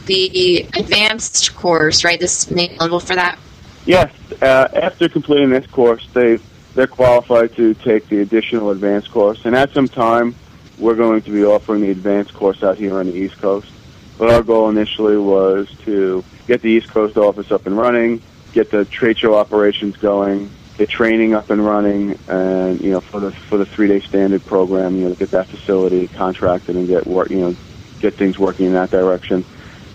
the 0.05 0.67
advanced 0.75 1.55
course, 1.55 2.03
right? 2.03 2.19
This 2.19 2.43
is 2.43 2.51
available 2.51 2.99
for 2.99 3.15
that. 3.15 3.37
Yes, 3.85 4.11
uh, 4.41 4.67
after 4.73 5.09
completing 5.09 5.49
this 5.49 5.67
course, 5.67 6.07
they 6.13 6.39
they're 6.75 6.87
qualified 6.87 7.55
to 7.55 7.75
take 7.75 8.07
the 8.09 8.21
additional 8.21 8.71
advanced 8.71 9.11
course, 9.11 9.45
and 9.45 9.55
at 9.55 9.71
some 9.73 9.87
time, 9.87 10.35
we're 10.83 10.95
going 10.95 11.21
to 11.21 11.31
be 11.31 11.45
offering 11.45 11.81
the 11.81 11.89
advanced 11.91 12.33
course 12.33 12.61
out 12.61 12.77
here 12.77 12.99
on 12.99 13.05
the 13.05 13.15
East 13.15 13.37
Coast. 13.37 13.71
But 14.17 14.29
our 14.29 14.43
goal 14.43 14.69
initially 14.69 15.17
was 15.17 15.73
to 15.85 16.23
get 16.45 16.61
the 16.61 16.69
East 16.69 16.89
Coast 16.89 17.17
office 17.17 17.51
up 17.51 17.65
and 17.65 17.77
running, 17.77 18.21
get 18.51 18.69
the 18.69 18.83
trade 18.85 19.17
show 19.17 19.35
operations 19.35 19.95
going, 19.95 20.51
get 20.77 20.89
training 20.89 21.33
up 21.33 21.49
and 21.49 21.65
running, 21.65 22.19
and 22.27 22.81
you 22.81 22.91
know 22.91 22.99
for 22.99 23.21
the 23.21 23.31
for 23.31 23.57
the 23.57 23.65
three 23.65 23.87
day 23.87 24.01
standard 24.01 24.45
program, 24.45 24.97
you 24.97 25.07
know, 25.07 25.15
get 25.15 25.31
that 25.31 25.47
facility 25.47 26.09
contracted 26.09 26.75
and 26.75 26.87
get 26.87 27.07
work, 27.07 27.29
you 27.29 27.39
know, 27.39 27.55
get 28.01 28.15
things 28.15 28.37
working 28.37 28.67
in 28.67 28.73
that 28.73 28.91
direction. 28.91 29.45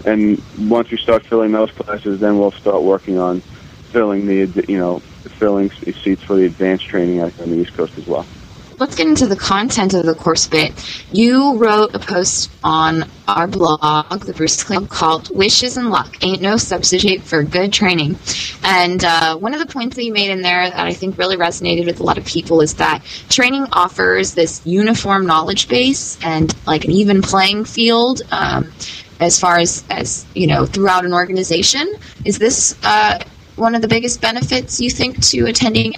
And 0.07 0.43
once 0.59 0.91
we 0.91 0.97
start 0.97 1.27
filling 1.27 1.53
those 1.53 1.71
classes, 1.71 2.19
then 2.19 2.39
we'll 2.39 2.53
start 2.53 2.83
working 2.83 3.19
on 3.19 3.43
filling 3.93 4.27
the 4.27 4.65
you 4.67 4.79
know 4.79 5.01
filling 5.39 5.71
seats 5.71 6.23
for 6.23 6.35
the 6.35 6.47
advanced 6.47 6.87
training 6.87 7.21
out 7.21 7.39
on 7.41 7.51
the 7.51 7.57
East 7.57 7.75
Coast 7.75 7.97
as 7.99 8.07
well. 8.07 8.27
Let's 8.79 8.95
get 8.95 9.09
into 9.09 9.27
the 9.27 9.35
content 9.35 9.93
of 9.95 10.07
the 10.07 10.15
course 10.15 10.47
bit. 10.47 10.73
You 11.11 11.57
wrote 11.57 11.97
a 11.97 11.99
post 11.99 12.49
on 12.63 13.11
our 13.27 13.49
blog, 13.49 14.21
the 14.21 14.33
Bruce 14.33 14.63
Club, 14.63 14.89
called 14.89 15.37
Wishes 15.37 15.77
and 15.77 15.91
Luck 15.91 16.17
Ain't 16.23 16.41
No 16.41 16.57
Substitute 16.57 17.23
for 17.23 17.43
Good 17.43 17.73
Training. 17.73 18.17
And 18.63 19.05
uh, 19.05 19.37
one 19.37 19.53
of 19.53 19.59
the 19.59 19.67
points 19.67 19.97
that 19.97 20.05
you 20.05 20.13
made 20.13 20.31
in 20.31 20.43
there 20.43 20.71
that 20.71 20.79
I 20.79 20.93
think 20.93 21.19
really 21.19 21.37
resonated 21.37 21.87
with 21.87 21.99
a 21.99 22.05
lot 22.05 22.19
of 22.19 22.25
people 22.25 22.61
is 22.61 22.75
that 22.75 23.03
training 23.29 23.67
offers 23.73 24.35
this 24.35 24.65
uniform 24.65 25.27
knowledge 25.27 25.69
base 25.69 26.17
and 26.23 26.55
like 26.65 26.85
an 26.85 26.93
even 26.93 27.21
playing 27.21 27.65
field. 27.65 28.23
Um, 28.31 28.71
as 29.19 29.41
far 29.41 29.59
as, 29.59 29.83
as 29.91 30.25
you 30.37 30.47
know, 30.47 30.67
throughout 30.67 31.05
an 31.05 31.13
organization, 31.13 31.93
is 32.25 32.39
this 32.39 32.79
uh, 32.85 33.19
one 33.57 33.75
of 33.75 33.83
the 33.83 33.89
biggest 33.89 34.21
benefits 34.21 34.81
you 34.81 34.89
think 34.89 35.21
to 35.21 35.47
attending 35.47 35.95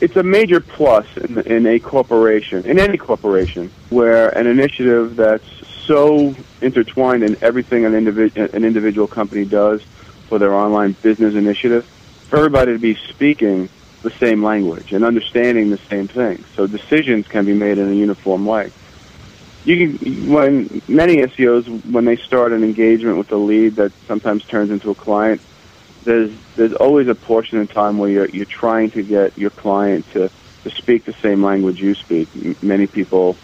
it's 0.00 0.16
a 0.16 0.22
major 0.22 0.60
plus 0.60 1.06
in, 1.16 1.38
in 1.40 1.66
a 1.66 1.78
corporation, 1.78 2.64
in 2.64 2.78
any 2.78 2.96
corporation, 2.96 3.70
where 3.90 4.30
an 4.30 4.46
initiative 4.46 5.16
that's 5.16 5.44
so 5.84 6.34
intertwined 6.60 7.22
in 7.22 7.36
everything 7.42 7.84
an, 7.84 7.92
individ- 7.92 8.54
an 8.54 8.64
individual 8.64 9.06
company 9.06 9.44
does 9.44 9.82
for 10.28 10.38
their 10.38 10.54
online 10.54 10.92
business 11.02 11.34
initiative, 11.34 11.84
for 12.28 12.36
everybody 12.38 12.72
to 12.72 12.78
be 12.78 12.94
speaking 12.94 13.68
the 14.02 14.10
same 14.12 14.42
language 14.42 14.92
and 14.92 15.04
understanding 15.04 15.70
the 15.70 15.78
same 15.90 16.08
thing, 16.08 16.42
so 16.56 16.66
decisions 16.66 17.28
can 17.28 17.44
be 17.44 17.52
made 17.54 17.76
in 17.76 17.88
a 17.90 17.94
uniform 17.94 18.46
way. 18.46 18.70
You 19.64 19.98
can, 19.98 20.32
when 20.32 20.80
many 20.88 21.18
SEOs, 21.18 21.90
when 21.90 22.06
they 22.06 22.16
start 22.16 22.52
an 22.52 22.64
engagement 22.64 23.18
with 23.18 23.30
a 23.30 23.36
lead 23.36 23.76
that 23.76 23.92
sometimes 24.06 24.44
turns 24.46 24.70
into 24.70 24.90
a 24.90 24.94
client, 24.94 25.42
there's 26.04 26.30
there's 26.56 26.72
always 26.74 27.08
a 27.08 27.14
portion 27.14 27.58
of 27.58 27.72
time 27.72 27.98
where 27.98 28.10
you're 28.10 28.28
you're 28.28 28.44
trying 28.46 28.90
to 28.92 29.02
get 29.02 29.36
your 29.38 29.50
client 29.50 30.10
to 30.12 30.30
to 30.64 30.70
speak 30.70 31.04
the 31.04 31.12
same 31.14 31.42
language 31.44 31.80
you 31.80 31.94
speak. 31.94 32.28
M- 32.34 32.56
many 32.62 32.86
people 32.86 33.36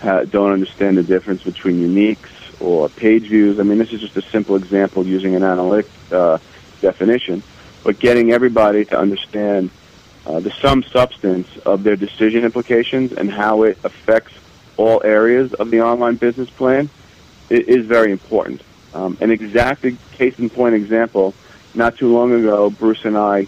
ha- 0.00 0.24
don't 0.24 0.52
understand 0.52 0.96
the 0.98 1.02
difference 1.02 1.42
between 1.42 1.76
uniques 1.76 2.30
or 2.60 2.88
page 2.88 3.24
views. 3.28 3.58
I 3.60 3.62
mean, 3.62 3.78
this 3.78 3.92
is 3.92 4.00
just 4.00 4.16
a 4.16 4.22
simple 4.22 4.56
example 4.56 5.06
using 5.06 5.34
an 5.34 5.42
analytic 5.42 5.90
uh, 6.10 6.38
definition. 6.80 7.42
but 7.84 7.98
getting 7.98 8.32
everybody 8.32 8.84
to 8.86 8.98
understand 8.98 9.70
uh, 10.26 10.40
the 10.40 10.50
sum 10.62 10.82
substance 10.82 11.46
of 11.66 11.84
their 11.84 11.96
decision 11.96 12.44
implications 12.44 13.12
and 13.12 13.30
how 13.30 13.62
it 13.62 13.78
affects 13.84 14.32
all 14.76 15.02
areas 15.04 15.52
of 15.54 15.70
the 15.70 15.80
online 15.82 16.16
business 16.16 16.50
plan 16.50 16.88
is 17.50 17.86
very 17.86 18.10
important. 18.10 18.62
Um, 18.94 19.18
an 19.20 19.30
exact 19.30 19.84
case 20.12 20.38
in 20.38 20.48
point 20.48 20.74
example, 20.74 21.34
not 21.74 21.96
too 21.96 22.12
long 22.12 22.32
ago, 22.32 22.70
Bruce 22.70 23.04
and 23.04 23.16
I 23.16 23.46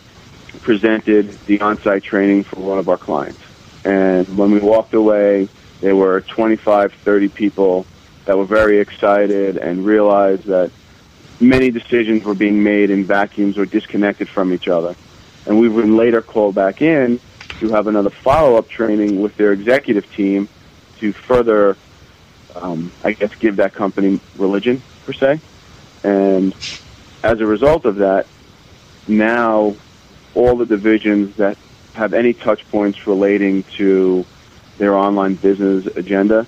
presented 0.62 1.30
the 1.46 1.60
on-site 1.60 2.02
training 2.02 2.44
for 2.44 2.56
one 2.56 2.78
of 2.78 2.88
our 2.88 2.96
clients. 2.96 3.40
And 3.84 4.26
when 4.36 4.50
we 4.50 4.58
walked 4.58 4.94
away, 4.94 5.48
there 5.80 5.94
were 5.94 6.20
25, 6.22 6.92
30 6.92 7.28
people 7.28 7.86
that 8.24 8.36
were 8.36 8.44
very 8.44 8.80
excited 8.80 9.56
and 9.56 9.84
realized 9.84 10.44
that 10.44 10.70
many 11.40 11.70
decisions 11.70 12.24
were 12.24 12.34
being 12.34 12.62
made 12.62 12.90
in 12.90 13.04
vacuums 13.04 13.58
or 13.58 13.66
disconnected 13.66 14.28
from 14.28 14.52
each 14.52 14.68
other. 14.68 14.96
And 15.46 15.60
we 15.60 15.68
would 15.68 15.88
later 15.88 16.22
call 16.22 16.52
back 16.52 16.82
in 16.82 17.20
to 17.60 17.68
have 17.70 17.86
another 17.86 18.10
follow-up 18.10 18.68
training 18.68 19.20
with 19.20 19.36
their 19.36 19.52
executive 19.52 20.12
team 20.14 20.48
to 20.98 21.12
further, 21.12 21.76
um, 22.56 22.90
I 23.04 23.12
guess, 23.12 23.34
give 23.36 23.56
that 23.56 23.74
company 23.74 24.18
religion 24.36 24.82
per 25.04 25.12
se. 25.12 25.40
And 26.02 26.54
as 27.22 27.40
a 27.40 27.46
result 27.46 27.84
of 27.84 27.96
that, 27.96 28.26
now 29.08 29.74
all 30.34 30.56
the 30.56 30.66
divisions 30.66 31.36
that 31.36 31.56
have 31.94 32.12
any 32.12 32.34
touch 32.34 32.68
points 32.70 33.06
relating 33.06 33.62
to 33.62 34.24
their 34.78 34.94
online 34.94 35.34
business 35.34 35.86
agenda 35.96 36.46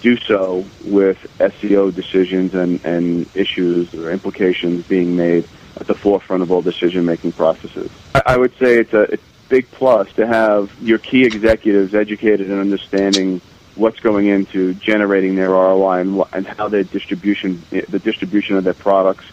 do 0.00 0.16
so 0.16 0.64
with 0.84 1.18
SEO 1.38 1.92
decisions 1.92 2.54
and, 2.54 2.84
and 2.84 3.26
issues 3.34 3.92
or 3.94 4.10
implications 4.10 4.86
being 4.86 5.16
made 5.16 5.48
at 5.76 5.86
the 5.86 5.94
forefront 5.94 6.42
of 6.42 6.52
all 6.52 6.62
decision 6.62 7.04
making 7.04 7.32
processes. 7.32 7.90
I, 8.14 8.22
I 8.26 8.36
would 8.36 8.56
say 8.58 8.78
it's 8.78 8.92
a, 8.92 9.02
it's 9.12 9.22
big 9.48 9.68
plus 9.70 10.12
to 10.12 10.26
have 10.26 10.70
your 10.80 10.98
key 10.98 11.24
executives 11.24 11.94
educated 11.94 12.48
and 12.50 12.60
understanding 12.60 13.40
what's 13.74 14.00
going 14.00 14.26
into 14.26 14.74
generating 14.74 15.36
their 15.36 15.50
ROI 15.50 16.00
and, 16.00 16.22
and 16.32 16.46
how 16.46 16.68
their 16.68 16.82
distribution, 16.84 17.62
the 17.70 17.98
distribution 17.98 18.56
of 18.56 18.64
their 18.64 18.74
products, 18.74 19.24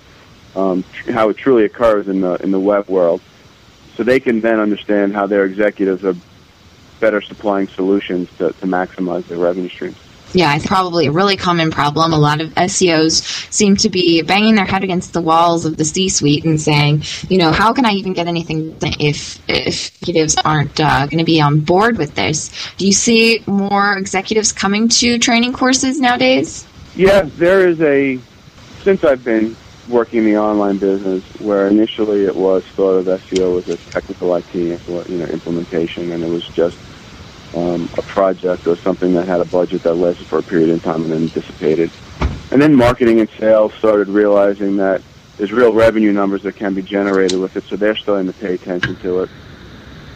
um, 0.56 0.84
how 1.12 1.30
it 1.30 1.38
truly 1.38 1.66
occurs 1.66 2.08
in 2.08 2.22
the 2.22 2.36
in 2.36 2.52
the 2.52 2.60
web 2.60 2.88
world, 2.88 3.22
so 3.96 4.04
they 4.04 4.20
can 4.20 4.42
then 4.42 4.60
understand 4.60 5.14
how 5.14 5.28
their 5.28 5.46
executives 5.46 6.04
are 6.04 6.16
better 7.00 7.22
supplying 7.22 7.68
solutions 7.68 8.30
to, 8.38 8.52
to 8.54 8.66
maximize 8.66 9.26
their 9.28 9.38
revenue 9.38 9.70
streams. 9.70 9.98
Yeah, 10.34 10.54
it's 10.56 10.68
probably 10.68 11.06
a 11.06 11.12
really 11.12 11.38
common 11.38 11.72
problem. 11.72 12.12
A 12.12 12.18
lot 12.18 12.42
of 12.42 12.50
SEOs 12.56 13.24
seem 13.54 13.78
to 13.78 13.90
be 13.90 14.22
banging 14.22 14.56
their 14.56 14.66
head 14.66 14.84
against 14.84 15.14
the 15.14 15.22
walls 15.22 15.66
of 15.66 15.78
the 15.78 15.86
C-suite 15.86 16.44
and 16.44 16.60
saying, 16.60 17.04
you 17.30 17.38
know, 17.38 17.52
how 17.52 17.72
can 17.72 17.86
I 17.86 17.92
even 17.92 18.12
get 18.12 18.28
anything 18.28 18.76
if, 19.00 19.42
if 19.50 19.96
executives 19.96 20.36
aren't 20.44 20.78
uh, 20.80 21.06
going 21.08 21.20
to 21.20 21.24
be 21.26 21.40
on 21.40 21.62
board 21.62 21.98
with 21.98 22.16
this? 22.16 22.52
Do 22.76 22.86
you 22.86 22.92
see 22.92 23.44
more 23.48 23.98
executives 23.98 24.52
coming 24.52 24.90
to 24.90 25.20
training 25.20 25.54
courses 25.54 26.02
nowadays? 26.02 26.68
Yeah, 26.96 27.22
there 27.24 27.68
is 27.68 27.80
a. 27.82 28.20
Since 28.84 29.04
I've 29.04 29.24
been 29.24 29.56
working 29.88 30.20
in 30.20 30.26
the 30.26 30.38
online 30.38 30.78
business, 30.78 31.24
where 31.40 31.68
initially 31.68 32.26
it 32.26 32.36
was 32.36 32.64
thought 32.76 32.96
of 32.96 33.06
SEO 33.06 33.60
as 33.60 33.70
a 33.70 33.78
technical 33.92 34.36
IT, 34.36 34.54
you 34.54 34.80
know, 34.88 35.26
implementation, 35.26 36.12
and 36.12 36.24
it 36.24 36.30
was 36.30 36.48
just 36.50 36.78
um, 37.56 37.90
a 37.98 38.02
project 38.02 38.68
or 38.68 38.76
something 38.76 39.14
that 39.14 39.28
had 39.28 39.42
a 39.42 39.46
budget 39.46 39.84
that 39.84 39.94
lasted 39.94 40.26
for 40.28 40.40
a 40.40 40.44
period 40.44 40.70
of 40.70 40.84
time 40.84 41.04
and 41.04 41.12
then 41.12 41.28
dissipated. 41.28 41.92
And 42.52 42.62
then 42.62 42.76
marketing 42.76 43.20
and 43.20 43.30
sales 43.38 43.74
started 43.76 44.08
realizing 44.08 44.78
that 44.78 45.02
there's 45.38 45.52
real 45.52 45.74
revenue 45.74 46.14
numbers 46.14 46.44
that 46.44 46.56
can 46.56 46.74
be 46.74 46.82
generated 46.82 47.40
with 47.40 47.56
it, 47.56 47.64
so 47.66 47.76
they're 47.76 47.96
starting 47.96 48.28
to 48.28 48.34
pay 48.34 48.54
attention 48.54 48.96
to 48.98 49.24
it. 49.24 49.30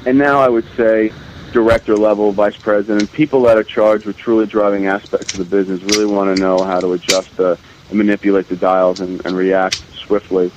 And 0.05 0.17
now 0.17 0.39
I 0.39 0.47
would 0.47 0.65
say 0.75 1.11
director 1.51 1.95
level, 1.95 2.31
vice 2.31 2.55
president, 2.55 3.11
people 3.11 3.41
that 3.43 3.57
are 3.57 3.63
charged 3.63 4.05
with 4.05 4.17
truly 4.17 4.45
driving 4.45 4.85
aspects 4.85 5.33
of 5.33 5.39
the 5.39 5.45
business 5.57 5.81
really 5.95 6.05
want 6.05 6.35
to 6.35 6.41
know 6.41 6.63
how 6.63 6.79
to 6.79 6.93
adjust 6.93 7.35
the, 7.35 7.57
and 7.89 7.97
manipulate 7.97 8.47
the 8.47 8.55
dials 8.55 8.99
and, 8.99 9.25
and 9.25 9.35
react 9.35 9.83
swiftly. 9.95 10.51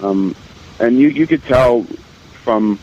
Um, 0.00 0.34
and 0.78 0.98
you, 0.98 1.08
you 1.08 1.26
could 1.26 1.42
tell 1.44 1.84
from 2.44 2.78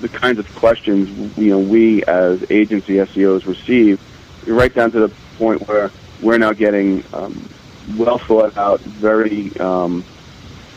the 0.00 0.08
kinds 0.08 0.38
of 0.38 0.54
questions 0.54 1.36
you 1.36 1.50
know 1.50 1.58
we 1.58 2.04
as 2.04 2.44
agency 2.50 2.94
SEOs 2.94 3.46
receive, 3.46 4.00
right 4.46 4.72
down 4.72 4.92
to 4.92 5.00
the 5.00 5.08
point 5.36 5.66
where 5.66 5.90
we're 6.20 6.38
now 6.38 6.52
getting 6.52 7.02
um, 7.12 7.48
well 7.96 8.18
thought 8.18 8.56
out, 8.56 8.80
very 8.80 9.56
um, 9.58 10.04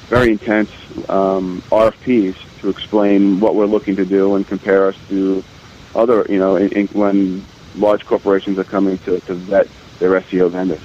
very 0.07 0.31
intense 0.31 0.69
um, 1.09 1.61
RFPs 1.69 2.35
to 2.61 2.69
explain 2.69 3.39
what 3.39 3.55
we're 3.55 3.65
looking 3.65 3.95
to 3.95 4.05
do 4.05 4.35
and 4.35 4.47
compare 4.47 4.87
us 4.87 4.95
to 5.09 5.43
other 5.95 6.25
you 6.29 6.39
know 6.39 6.55
in, 6.55 6.71
in, 6.71 6.87
when 6.87 7.45
large 7.75 8.05
corporations 8.05 8.57
are 8.57 8.63
coming 8.63 8.97
to, 8.99 9.19
to 9.21 9.33
vet 9.33 9.67
their 9.99 10.19
SEO 10.21 10.49
vendors. 10.49 10.81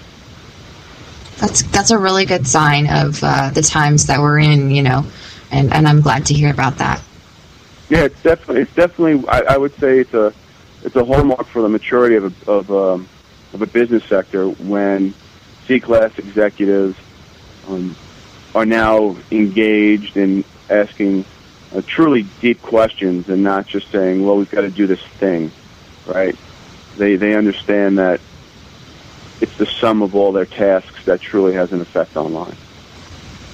That's 1.38 1.62
that's 1.62 1.90
a 1.90 1.98
really 1.98 2.24
good 2.24 2.46
sign 2.46 2.88
of 2.90 3.22
uh, 3.22 3.50
the 3.50 3.62
times 3.62 4.06
that 4.06 4.20
we're 4.20 4.38
in, 4.38 4.70
you 4.70 4.82
know, 4.82 5.04
and, 5.50 5.72
and 5.72 5.86
I'm 5.86 6.00
glad 6.00 6.26
to 6.26 6.34
hear 6.34 6.50
about 6.50 6.78
that. 6.78 7.02
Yeah, 7.88 8.04
it's 8.04 8.22
definitely 8.22 8.62
it's 8.62 8.74
definitely 8.74 9.28
I, 9.28 9.40
I 9.54 9.56
would 9.56 9.74
say 9.76 10.00
it's 10.00 10.14
a 10.14 10.32
it's 10.82 10.96
a 10.96 11.04
hallmark 11.04 11.46
for 11.46 11.62
the 11.62 11.68
maturity 11.68 12.16
of 12.16 12.48
a, 12.48 12.50
of 12.50 12.70
um, 12.70 13.08
of 13.52 13.62
a 13.62 13.66
business 13.66 14.04
sector 14.04 14.48
when 14.48 15.14
C-class 15.66 16.18
executives 16.18 16.96
um, 17.68 17.94
are 18.54 18.66
now 18.66 19.16
engaged 19.30 20.16
in 20.16 20.44
asking 20.70 21.24
uh, 21.74 21.82
truly 21.86 22.26
deep 22.40 22.62
questions 22.62 23.28
and 23.28 23.42
not 23.42 23.66
just 23.66 23.90
saying, 23.90 24.24
"Well, 24.24 24.36
we've 24.36 24.50
got 24.50 24.62
to 24.62 24.70
do 24.70 24.86
this 24.86 25.02
thing," 25.02 25.52
right? 26.06 26.36
They 26.96 27.16
they 27.16 27.34
understand 27.34 27.98
that 27.98 28.20
it's 29.40 29.56
the 29.58 29.66
sum 29.66 30.02
of 30.02 30.14
all 30.14 30.32
their 30.32 30.46
tasks 30.46 31.04
that 31.04 31.20
truly 31.20 31.54
has 31.54 31.72
an 31.72 31.80
effect 31.80 32.16
online. 32.16 32.56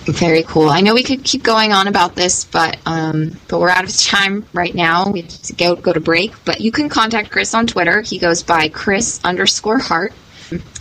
Very 0.05 0.43
cool. 0.43 0.69
I 0.69 0.81
know 0.81 0.95
we 0.95 1.05
could 1.05 1.23
keep 1.23 1.45
going 1.45 1.73
on 1.73 1.87
about 1.87 2.17
this, 2.17 2.45
but 2.45 2.77
um, 2.87 3.39
but 3.47 3.61
we're 3.61 3.69
out 3.69 3.85
of 3.85 3.97
time 3.97 4.45
right 4.53 4.75
now. 4.75 5.11
We 5.11 5.21
have 5.21 5.31
to 5.31 5.53
go 5.53 5.77
go 5.77 5.93
to 5.93 6.01
break. 6.01 6.33
But 6.45 6.61
you 6.61 6.73
can 6.73 6.89
contact 6.89 7.31
Chris 7.31 7.55
on 7.55 7.69
Twitter. 7.69 8.01
He 8.01 8.19
goes 8.19 8.43
by 8.43 8.69
Chris 8.69 9.21
underscore 9.23 9.79
Hart. 9.79 10.13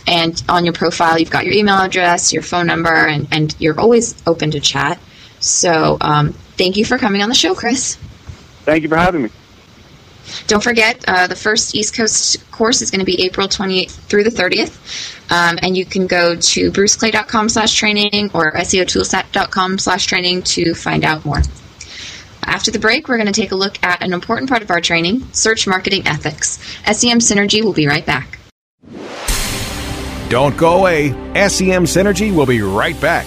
And 0.06 0.42
on 0.48 0.64
your 0.64 0.74
profile, 0.74 1.18
you've 1.18 1.30
got 1.30 1.44
your 1.44 1.54
email 1.54 1.76
address, 1.76 2.32
your 2.32 2.42
phone 2.42 2.66
number, 2.66 2.92
and, 2.92 3.28
and 3.30 3.54
you're 3.60 3.78
always 3.78 4.20
open 4.26 4.50
to 4.50 4.60
chat. 4.60 4.98
So 5.38 5.96
um, 6.00 6.32
thank 6.32 6.76
you 6.76 6.84
for 6.84 6.98
coming 6.98 7.22
on 7.22 7.28
the 7.28 7.34
show, 7.34 7.54
Chris. 7.54 7.94
Thank 8.64 8.82
you 8.82 8.88
for 8.88 8.96
having 8.96 9.22
me. 9.22 9.30
Don't 10.46 10.62
forget, 10.62 11.04
uh, 11.06 11.26
the 11.26 11.36
first 11.36 11.74
East 11.74 11.96
Coast 11.96 12.50
course 12.50 12.82
is 12.82 12.90
going 12.90 13.00
to 13.00 13.06
be 13.06 13.22
April 13.22 13.48
28th 13.48 13.90
through 13.90 14.24
the 14.24 14.30
30th. 14.30 15.30
Um, 15.30 15.58
and 15.62 15.76
you 15.76 15.84
can 15.84 16.06
go 16.06 16.36
to 16.36 16.70
bruceclay.com 16.70 17.48
slash 17.48 17.74
training 17.74 18.30
or 18.34 18.52
seotoolset.com 18.52 19.78
slash 19.78 20.06
training 20.06 20.42
to 20.42 20.74
find 20.74 21.04
out 21.04 21.24
more. 21.24 21.42
After 22.44 22.70
the 22.70 22.78
break, 22.78 23.08
we're 23.08 23.16
going 23.16 23.32
to 23.32 23.40
take 23.40 23.52
a 23.52 23.56
look 23.56 23.82
at 23.82 24.02
an 24.02 24.12
important 24.12 24.50
part 24.50 24.62
of 24.62 24.70
our 24.70 24.80
training, 24.80 25.22
search 25.32 25.66
marketing 25.66 26.06
ethics. 26.06 26.58
SEM 26.84 27.18
Synergy 27.18 27.62
will 27.62 27.72
be 27.72 27.86
right 27.86 28.04
back. 28.04 28.38
Don't 30.28 30.56
go 30.56 30.78
away. 30.78 31.10
SEM 31.34 31.84
Synergy 31.84 32.34
will 32.34 32.46
be 32.46 32.62
right 32.62 32.98
back. 33.00 33.26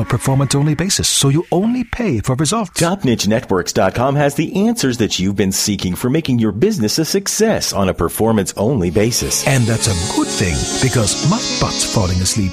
a 0.00 0.04
performance 0.04 0.54
only 0.54 0.74
basis, 0.74 1.08
so 1.08 1.28
you 1.28 1.46
only 1.52 1.84
pay 1.84 2.20
for 2.20 2.34
results. 2.34 2.80
TopNicheNetworks.com 2.80 4.16
has 4.16 4.34
the 4.34 4.66
answers 4.66 4.98
that 4.98 5.18
you've 5.18 5.36
been 5.36 5.52
seeking 5.52 5.94
for 5.94 6.10
making 6.10 6.38
your 6.38 6.52
business 6.52 6.98
a 6.98 7.04
success 7.04 7.72
on 7.72 7.88
a 7.88 7.94
performance 7.94 8.52
only 8.56 8.90
basis. 8.90 9.46
And 9.46 9.64
that's 9.64 9.86
a 9.86 10.16
good 10.16 10.28
thing 10.28 10.56
because 10.82 11.28
my 11.30 11.38
butt's 11.60 11.84
falling 11.84 12.20
asleep. 12.20 12.52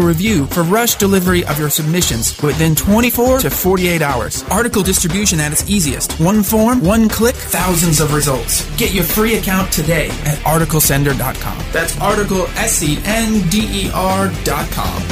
review 0.00 0.46
for 0.46 0.62
rush 0.62 0.96
delivery 0.96 1.44
of 1.46 1.58
your 1.58 1.70
submissions 1.70 2.40
within 2.42 2.74
24 2.74 3.40
to 3.40 3.50
48 3.50 4.02
hours. 4.02 4.42
Article 4.44 4.82
distribution 4.82 5.40
at 5.40 5.52
its 5.52 5.68
easiest. 5.70 6.12
One 6.20 6.42
form, 6.42 6.82
one 6.82 7.08
click, 7.08 7.34
thousands 7.34 8.00
of 8.00 8.14
results. 8.14 8.64
Get 8.76 8.92
your 8.92 9.04
free 9.04 9.34
account 9.34 9.72
today 9.72 10.08
at 10.24 10.38
articlesender.com. 10.38 11.58
That's 11.72 12.00
article 12.00 12.46
S 12.56 12.82
E 12.82 12.98
N 13.04 13.48
D 13.48 13.86
E 13.86 13.90
R.com. 13.94 15.02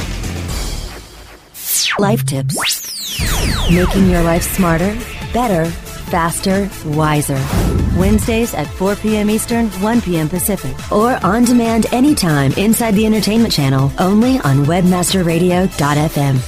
Life 1.99 2.25
tips. 2.25 3.69
Making 3.71 4.09
your 4.09 4.23
life 4.23 4.43
smarter, 4.43 4.97
better, 5.33 5.65
faster, 5.65 6.69
wiser. 6.85 7.84
Wednesdays 7.95 8.53
at 8.53 8.67
4 8.67 8.95
p.m. 8.97 9.29
Eastern, 9.29 9.69
1 9.69 10.01
p.m. 10.01 10.27
Pacific. 10.29 10.75
Or 10.91 11.17
on 11.25 11.45
demand 11.45 11.87
anytime 11.93 12.51
inside 12.53 12.95
the 12.95 13.05
entertainment 13.05 13.53
channel, 13.53 13.91
only 13.99 14.39
on 14.39 14.65
webmasterradio.fm. 14.65 16.39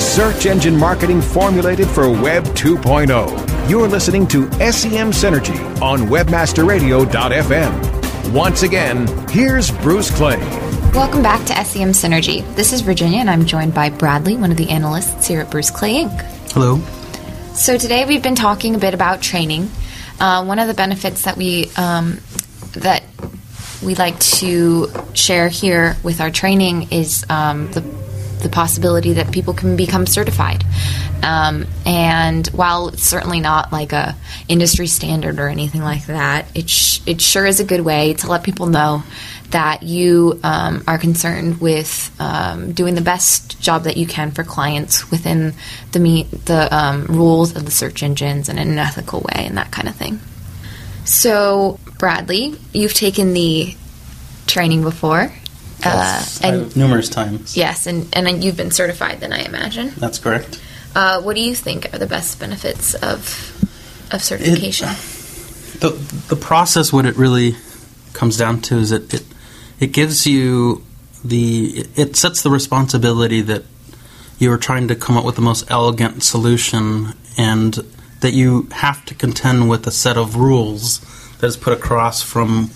Search 0.00 0.46
engine 0.46 0.76
marketing 0.76 1.20
formulated 1.20 1.86
for 1.86 2.10
Web 2.10 2.42
2.0. 2.44 3.70
You're 3.70 3.86
listening 3.86 4.26
to 4.28 4.50
SEM 4.52 5.12
Synergy 5.12 5.58
on 5.80 6.00
webmasterradio.fm. 6.08 8.32
Once 8.32 8.62
again, 8.62 9.06
here's 9.28 9.70
Bruce 9.70 10.10
Clay. 10.10 10.38
Welcome 10.92 11.22
back 11.22 11.44
to 11.46 11.64
SEM 11.64 11.90
Synergy. 11.90 12.42
This 12.56 12.72
is 12.72 12.80
Virginia, 12.80 13.20
and 13.20 13.30
I'm 13.30 13.44
joined 13.44 13.74
by 13.74 13.90
Bradley, 13.90 14.36
one 14.36 14.50
of 14.50 14.56
the 14.56 14.70
analysts 14.70 15.26
here 15.26 15.40
at 15.40 15.50
Bruce 15.50 15.70
Clay 15.70 16.04
Inc. 16.04 16.20
Hello. 16.52 16.80
So 17.58 17.76
today 17.76 18.04
we've 18.04 18.22
been 18.22 18.36
talking 18.36 18.76
a 18.76 18.78
bit 18.78 18.94
about 18.94 19.20
training. 19.20 19.68
Uh, 20.20 20.44
one 20.44 20.60
of 20.60 20.68
the 20.68 20.74
benefits 20.74 21.22
that 21.22 21.36
we 21.36 21.68
um, 21.76 22.20
that 22.74 23.02
we 23.84 23.96
like 23.96 24.18
to 24.20 24.86
share 25.12 25.48
here 25.48 25.96
with 26.04 26.20
our 26.20 26.30
training 26.30 26.92
is 26.92 27.26
um, 27.28 27.68
the 27.72 27.80
the 28.42 28.48
possibility 28.48 29.14
that 29.14 29.32
people 29.32 29.54
can 29.54 29.76
become 29.76 30.06
certified. 30.06 30.64
Um, 31.20 31.66
and 31.84 32.46
while 32.48 32.90
it's 32.90 33.02
certainly 33.02 33.40
not 33.40 33.72
like 33.72 33.92
a 33.92 34.16
industry 34.46 34.86
standard 34.86 35.40
or 35.40 35.48
anything 35.48 35.82
like 35.82 36.06
that, 36.06 36.46
it 36.54 36.70
sh- 36.70 37.00
it 37.06 37.20
sure 37.20 37.44
is 37.44 37.58
a 37.58 37.64
good 37.64 37.80
way 37.80 38.14
to 38.14 38.28
let 38.28 38.44
people 38.44 38.66
know 38.66 39.02
that 39.50 39.82
you 39.82 40.38
um, 40.42 40.84
are 40.86 40.98
concerned 40.98 41.60
with 41.60 42.14
um, 42.20 42.72
doing 42.72 42.94
the 42.94 43.00
best 43.00 43.60
job 43.60 43.84
that 43.84 43.96
you 43.96 44.06
can 44.06 44.30
for 44.30 44.44
clients 44.44 45.10
within 45.10 45.54
the 45.92 46.00
meet 46.00 46.30
the 46.44 46.74
um, 46.74 47.06
rules 47.06 47.56
of 47.56 47.64
the 47.64 47.70
search 47.70 48.02
engines 48.02 48.48
and 48.48 48.58
in 48.58 48.68
an 48.68 48.78
ethical 48.78 49.20
way 49.20 49.46
and 49.46 49.56
that 49.56 49.70
kind 49.70 49.88
of 49.88 49.96
thing. 49.96 50.20
So, 51.04 51.80
Bradley, 51.98 52.56
you've 52.74 52.92
taken 52.92 53.32
the 53.32 53.74
training 54.46 54.82
before. 54.82 55.32
Yes, 55.80 56.44
uh, 56.44 56.48
and 56.48 56.76
numerous 56.76 57.08
times. 57.08 57.56
Yes, 57.56 57.86
and, 57.86 58.08
and 58.14 58.26
then 58.26 58.42
you've 58.42 58.56
been 58.56 58.72
certified, 58.72 59.20
then 59.20 59.32
I 59.32 59.42
imagine. 59.42 59.90
That's 59.96 60.18
correct. 60.18 60.60
Uh, 60.94 61.22
what 61.22 61.36
do 61.36 61.40
you 61.40 61.54
think 61.54 61.94
are 61.94 61.98
the 61.98 62.06
best 62.06 62.40
benefits 62.40 62.94
of 62.94 63.54
of 64.10 64.22
certification? 64.22 64.88
The 65.80 65.90
the 66.28 66.36
process, 66.36 66.92
what 66.92 67.06
it 67.06 67.16
really 67.16 67.56
comes 68.12 68.36
down 68.36 68.60
to, 68.62 68.76
is 68.76 68.90
it 68.90 69.14
it, 69.14 69.24
it 69.80 69.92
gives 69.92 70.26
you 70.26 70.84
the 71.24 71.86
it 71.96 72.16
sets 72.16 72.42
the 72.42 72.50
responsibility 72.50 73.40
that 73.42 73.64
you 74.38 74.52
are 74.52 74.58
trying 74.58 74.88
to 74.88 74.94
come 74.94 75.16
up 75.16 75.24
with 75.24 75.34
the 75.34 75.42
most 75.42 75.68
elegant 75.70 76.22
solution, 76.22 77.14
and 77.36 77.74
that 78.20 78.32
you 78.32 78.68
have 78.72 79.04
to 79.06 79.14
contend 79.14 79.68
with 79.68 79.86
a 79.86 79.90
set 79.90 80.16
of 80.16 80.36
rules 80.36 81.00
that 81.38 81.46
is 81.46 81.56
put 81.56 81.72
across 81.72 82.22
from 82.22 82.70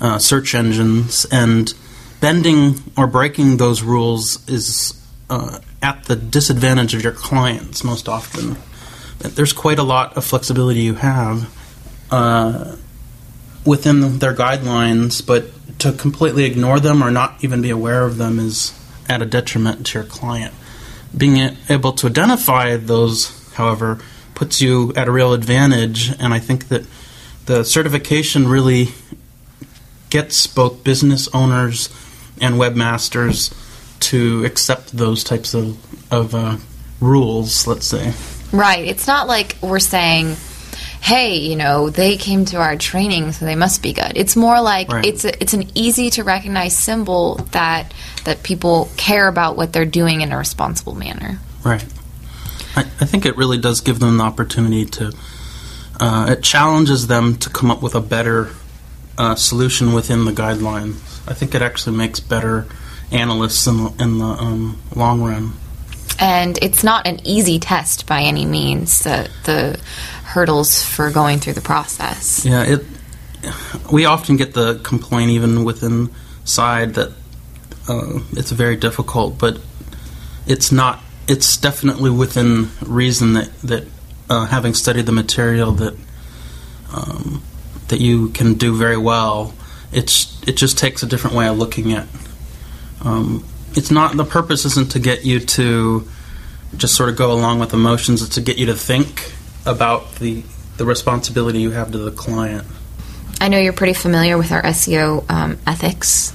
uh, 0.00 0.18
search 0.18 0.54
engines, 0.54 1.24
and 1.30 1.74
bending 2.20 2.74
or 2.96 3.06
breaking 3.06 3.56
those 3.58 3.82
rules 3.82 4.48
is 4.48 5.00
uh, 5.30 5.58
at 5.82 6.04
the 6.04 6.16
disadvantage 6.16 6.94
of 6.94 7.02
your 7.02 7.12
clients 7.12 7.84
most 7.84 8.08
often. 8.08 8.56
There's 9.18 9.52
quite 9.52 9.78
a 9.78 9.84
lot 9.84 10.16
of 10.16 10.24
flexibility 10.24 10.80
you 10.80 10.94
have 10.94 11.52
uh, 12.10 12.76
within 13.64 14.18
their 14.18 14.34
guidelines, 14.34 15.24
but 15.24 15.50
to 15.78 15.92
completely 15.92 16.44
ignore 16.44 16.80
them 16.80 17.02
or 17.02 17.10
not 17.10 17.42
even 17.42 17.62
be 17.62 17.70
aware 17.70 18.04
of 18.04 18.16
them 18.16 18.38
is 18.38 18.78
at 19.08 19.22
a 19.22 19.26
detriment 19.26 19.86
to 19.86 19.98
your 19.98 20.06
client. 20.06 20.54
Being 21.16 21.56
able 21.68 21.92
to 21.92 22.06
identify 22.08 22.76
those, 22.76 23.52
however, 23.54 23.98
puts 24.34 24.60
you 24.60 24.92
at 24.94 25.08
a 25.08 25.10
real 25.10 25.32
advantage, 25.32 26.10
and 26.20 26.34
I 26.34 26.38
think 26.38 26.68
that 26.68 26.84
the 27.46 27.64
certification 27.64 28.46
really 28.46 28.88
gets 30.10 30.46
both 30.46 30.84
business 30.84 31.28
owners 31.34 31.88
and 32.40 32.56
webmasters 32.56 33.54
to 34.00 34.44
accept 34.44 34.96
those 34.96 35.24
types 35.24 35.54
of, 35.54 35.76
of 36.12 36.34
uh, 36.34 36.56
rules, 37.00 37.66
let's 37.66 37.86
say. 37.86 38.12
Right. 38.52 38.86
It's 38.86 39.06
not 39.06 39.26
like 39.26 39.56
we're 39.60 39.80
saying, 39.80 40.36
"Hey, 41.00 41.36
you 41.36 41.56
know, 41.56 41.90
they 41.90 42.16
came 42.16 42.44
to 42.46 42.56
our 42.58 42.76
training, 42.76 43.32
so 43.32 43.44
they 43.44 43.54
must 43.56 43.82
be 43.82 43.92
good." 43.92 44.12
It's 44.14 44.36
more 44.36 44.60
like 44.60 44.92
Right. 44.92 45.06
it's 45.06 45.24
a, 45.24 45.42
it's 45.42 45.54
an 45.54 45.70
easy 45.74 46.10
to 46.10 46.24
recognize 46.24 46.76
symbol 46.76 47.36
that 47.52 47.92
that 48.24 48.42
people 48.42 48.90
care 48.96 49.28
about 49.28 49.56
what 49.56 49.72
they're 49.72 49.84
doing 49.86 50.20
in 50.20 50.32
a 50.32 50.38
responsible 50.38 50.94
manner. 50.94 51.40
Right. 51.64 51.84
I, 52.76 52.80
I 52.82 53.04
think 53.06 53.26
it 53.26 53.36
really 53.36 53.58
does 53.58 53.80
give 53.80 53.98
them 53.98 54.18
the 54.18 54.24
opportunity 54.24 54.84
to. 54.84 55.12
Uh, 56.00 56.26
it 56.30 56.42
challenges 56.42 57.06
them 57.08 57.36
to 57.38 57.50
come 57.50 57.70
up 57.70 57.82
with 57.82 57.94
a 57.94 58.00
better 58.00 58.50
uh, 59.16 59.34
solution 59.34 59.92
within 59.92 60.24
the 60.26 60.32
guidelines. 60.32 60.94
I 61.28 61.34
think 61.34 61.54
it 61.54 61.62
actually 61.62 61.96
makes 61.96 62.20
better 62.20 62.66
analysts 63.10 63.66
in 63.66 63.76
the, 63.78 64.02
in 64.02 64.18
the 64.18 64.24
um, 64.26 64.78
long 64.94 65.22
run. 65.22 65.54
And 66.18 66.58
it's 66.62 66.82
not 66.82 67.06
an 67.06 67.20
easy 67.24 67.58
test 67.58 68.06
by 68.06 68.22
any 68.22 68.44
means. 68.44 69.00
The 69.00 69.30
the 69.44 69.80
hurdles 70.24 70.82
for 70.82 71.10
going 71.10 71.38
through 71.38 71.54
the 71.54 71.60
process. 71.60 72.44
Yeah, 72.44 72.64
it. 72.64 72.84
We 73.90 74.04
often 74.04 74.36
get 74.36 74.54
the 74.54 74.80
complaint, 74.82 75.30
even 75.30 75.64
within 75.64 76.10
side, 76.44 76.94
that 76.94 77.12
uh, 77.88 78.18
it's 78.32 78.50
very 78.50 78.76
difficult, 78.76 79.38
but 79.38 79.60
it's 80.46 80.72
not. 80.72 81.00
It's 81.28 81.56
definitely 81.56 82.10
within 82.10 82.70
reason 82.80 83.34
that 83.34 83.50
that 83.60 83.86
uh, 84.28 84.46
having 84.46 84.74
studied 84.74 85.06
the 85.06 85.12
material 85.12 85.72
that 85.72 85.94
um, 86.92 87.42
that 87.88 88.00
you 88.00 88.30
can 88.30 88.54
do 88.54 88.76
very 88.76 88.96
well. 88.96 89.54
It's 89.92 90.40
it 90.46 90.56
just 90.56 90.78
takes 90.78 91.02
a 91.02 91.06
different 91.06 91.36
way 91.36 91.48
of 91.48 91.58
looking 91.58 91.92
at 91.92 92.06
um, 93.02 93.44
it's 93.74 93.90
not 93.90 94.16
the 94.16 94.24
purpose 94.24 94.64
isn't 94.64 94.92
to 94.92 94.98
get 94.98 95.24
you 95.24 95.40
to 95.40 96.06
just 96.76 96.94
sort 96.94 97.08
of 97.08 97.16
go 97.16 97.32
along 97.32 97.58
with 97.60 97.72
emotions. 97.72 98.22
It's 98.22 98.34
to 98.36 98.40
get 98.40 98.58
you 98.58 98.66
to 98.66 98.74
think 98.74 99.32
about 99.66 100.16
the 100.16 100.42
the 100.76 100.84
responsibility 100.84 101.60
you 101.60 101.70
have 101.72 101.90
to 101.92 101.98
the 101.98 102.10
client. 102.12 102.64
I 103.40 103.48
know 103.48 103.58
you're 103.58 103.72
pretty 103.72 103.94
familiar 103.94 104.36
with 104.38 104.52
our 104.52 104.62
SEO 104.62 105.24
um, 105.30 105.58
ethics, 105.66 106.32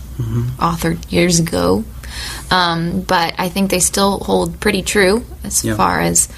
authored 0.57 1.11
years 1.11 1.39
ago, 1.39 1.83
um, 2.51 3.01
but 3.01 3.35
I 3.37 3.49
think 3.49 3.71
they 3.71 3.79
still 3.79 4.19
hold 4.19 4.59
pretty 4.59 4.81
true 4.83 5.25
as 5.43 5.63
Yeah. 5.63 5.75
far 5.75 5.99
as 6.01 6.29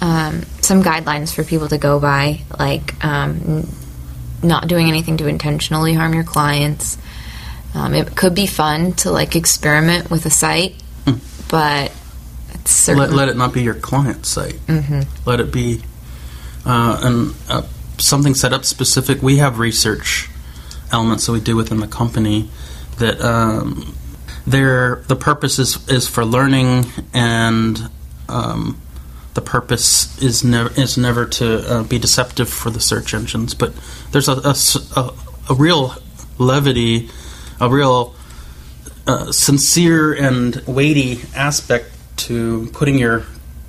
um, 0.00 0.42
some 0.60 0.82
guidelines 0.82 1.34
for 1.34 1.44
people 1.44 1.68
to 1.68 1.78
go 1.78 1.98
by, 2.00 2.42
like 2.58 3.02
um, 3.04 3.40
n- 3.46 3.68
not 4.42 4.68
doing 4.68 4.88
anything 4.88 5.16
to 5.18 5.26
intentionally 5.26 5.94
harm 5.94 6.12
your 6.14 6.24
clients. 6.24 6.98
Um, 7.76 7.94
it 7.94 8.16
could 8.16 8.34
be 8.34 8.46
fun 8.46 8.92
to 8.94 9.10
like 9.10 9.36
experiment 9.36 10.10
with 10.10 10.24
a 10.24 10.30
site, 10.30 10.74
but 11.48 11.92
it's 12.54 12.88
Let, 12.88 12.96
certainly 12.96 13.08
let 13.16 13.28
it 13.28 13.36
not 13.36 13.52
be 13.52 13.62
your 13.62 13.74
client 13.74 14.24
site. 14.24 14.54
Mhm. 14.66 15.06
Let 15.26 15.40
it 15.40 15.52
be 15.52 15.82
uh, 16.64 16.98
an, 17.02 17.34
uh, 17.50 17.62
something 17.98 18.34
set 18.34 18.52
up 18.52 18.64
specific. 18.64 19.22
We 19.22 19.36
have 19.36 19.58
research 19.58 20.28
elements 20.90 21.26
that 21.26 21.32
we 21.32 21.40
do 21.40 21.54
within 21.54 21.80
the 21.80 21.86
company 21.86 22.50
that 22.98 23.20
um, 23.20 23.94
they're, 24.46 25.02
the 25.08 25.16
purpose 25.16 25.58
is, 25.58 25.86
is 25.88 26.08
for 26.08 26.24
learning 26.24 26.86
and 27.12 27.90
um, 28.28 28.80
the 29.34 29.42
purpose 29.42 30.20
is 30.22 30.42
never 30.42 30.70
is 30.80 30.96
never 30.96 31.26
to 31.26 31.70
uh, 31.70 31.82
be 31.82 31.98
deceptive 31.98 32.48
for 32.48 32.70
the 32.70 32.80
search 32.80 33.12
engines. 33.12 33.52
But 33.52 33.74
there's 34.10 34.28
a 34.28 34.54
a 35.48 35.54
real 35.54 35.94
levity, 36.38 37.10
a 37.60 37.68
real 37.68 38.14
uh, 39.06 39.32
sincere 39.32 40.12
and 40.12 40.56
weighty 40.66 41.20
aspect 41.34 41.92
to 42.16 42.68
putting 42.72 42.98
your 42.98 43.24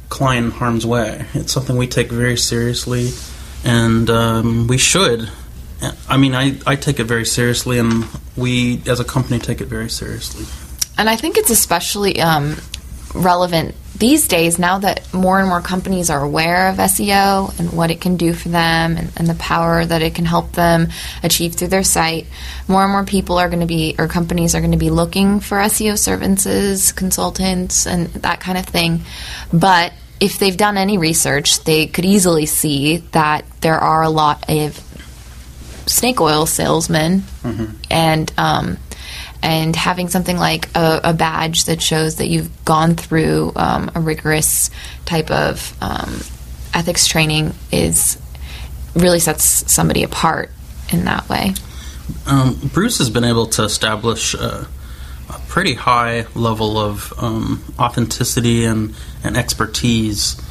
client 0.09 0.45
in 0.45 0.51
harm's 0.51 0.85
way. 0.85 1.25
It's 1.33 1.51
something 1.51 1.77
we 1.77 1.87
take 1.87 2.11
very 2.11 2.37
seriously, 2.37 3.11
and 3.63 4.09
um, 4.09 4.67
we 4.67 4.77
should. 4.77 5.29
I 6.09 6.17
mean, 6.17 6.33
I, 6.33 6.57
I 6.65 6.75
take 6.75 6.99
it 6.99 7.03
very 7.03 7.25
seriously, 7.25 7.77
and 7.77 8.05
we 8.35 8.81
as 8.87 8.99
a 8.99 9.05
company 9.05 9.39
take 9.39 9.61
it 9.61 9.67
very 9.67 9.89
seriously. 9.89 10.45
And 10.97 11.09
I 11.09 11.15
think 11.15 11.37
it's 11.37 11.51
especially 11.51 12.19
um, 12.19 12.55
relevant 13.13 13.75
these 13.99 14.27
days 14.27 14.59
now 14.59 14.79
that 14.79 15.13
more 15.13 15.39
and 15.39 15.49
more 15.49 15.61
companies 15.61 16.09
are 16.09 16.21
aware 16.21 16.69
of 16.69 16.77
SEO 16.77 17.57
and 17.59 17.73
what 17.73 17.91
it 17.91 18.01
can 18.01 18.17
do 18.17 18.33
for 18.33 18.49
them 18.49 18.97
and, 18.97 19.11
and 19.17 19.27
the 19.27 19.35
power 19.35 19.83
that 19.83 20.01
it 20.01 20.15
can 20.15 20.25
help 20.25 20.51
them 20.51 20.89
achieve 21.23 21.55
through 21.55 21.69
their 21.69 21.83
site. 21.83 22.27
More 22.67 22.83
and 22.83 22.91
more 22.91 23.05
people 23.05 23.37
are 23.37 23.49
going 23.49 23.61
to 23.61 23.65
be, 23.65 23.95
or 23.97 24.07
companies 24.07 24.55
are 24.55 24.59
going 24.59 24.71
to 24.71 24.77
be 24.77 24.89
looking 24.89 25.39
for 25.39 25.57
SEO 25.57 25.97
services, 25.97 26.91
consultants, 26.91 27.87
and 27.87 28.07
that 28.07 28.39
kind 28.39 28.57
of 28.57 28.65
thing. 28.65 29.01
But 29.51 29.93
if 30.19 30.39
they've 30.39 30.57
done 30.57 30.77
any 30.77 30.97
research, 30.97 31.63
they 31.63 31.87
could 31.87 32.05
easily 32.05 32.45
see 32.45 32.97
that 33.11 33.45
there 33.61 33.77
are 33.77 34.03
a 34.03 34.09
lot 34.09 34.49
of 34.49 34.83
snake 35.87 36.19
oil 36.19 36.45
salesmen 36.45 37.23
and 37.89 38.31
um, 38.37 38.77
and 39.41 39.75
having 39.75 40.09
something 40.09 40.37
like 40.37 40.75
a, 40.75 41.01
a 41.05 41.13
badge 41.13 41.65
that 41.65 41.81
shows 41.81 42.15
that 42.17 42.27
you've 42.27 42.65
gone 42.65 42.95
through 42.95 43.51
um, 43.55 43.91
a 43.95 43.99
rigorous 43.99 44.69
type 45.05 45.31
of 45.31 45.75
um, 45.81 46.21
ethics 46.73 47.07
training 47.07 47.53
is 47.71 48.19
really 48.95 49.19
sets 49.19 49.71
somebody 49.71 50.03
apart 50.03 50.51
in 50.91 51.05
that 51.05 51.27
way. 51.29 51.53
Um, 52.25 52.59
Bruce 52.73 52.97
has 52.99 53.09
been 53.09 53.23
able 53.23 53.47
to 53.47 53.63
establish 53.63 54.33
a, 54.33 54.67
a 55.29 55.39
pretty 55.47 55.73
high 55.73 56.25
level 56.35 56.77
of 56.77 57.13
um, 57.17 57.63
authenticity 57.79 58.65
and, 58.65 58.95
and 59.23 59.37
expertise. 59.37 60.41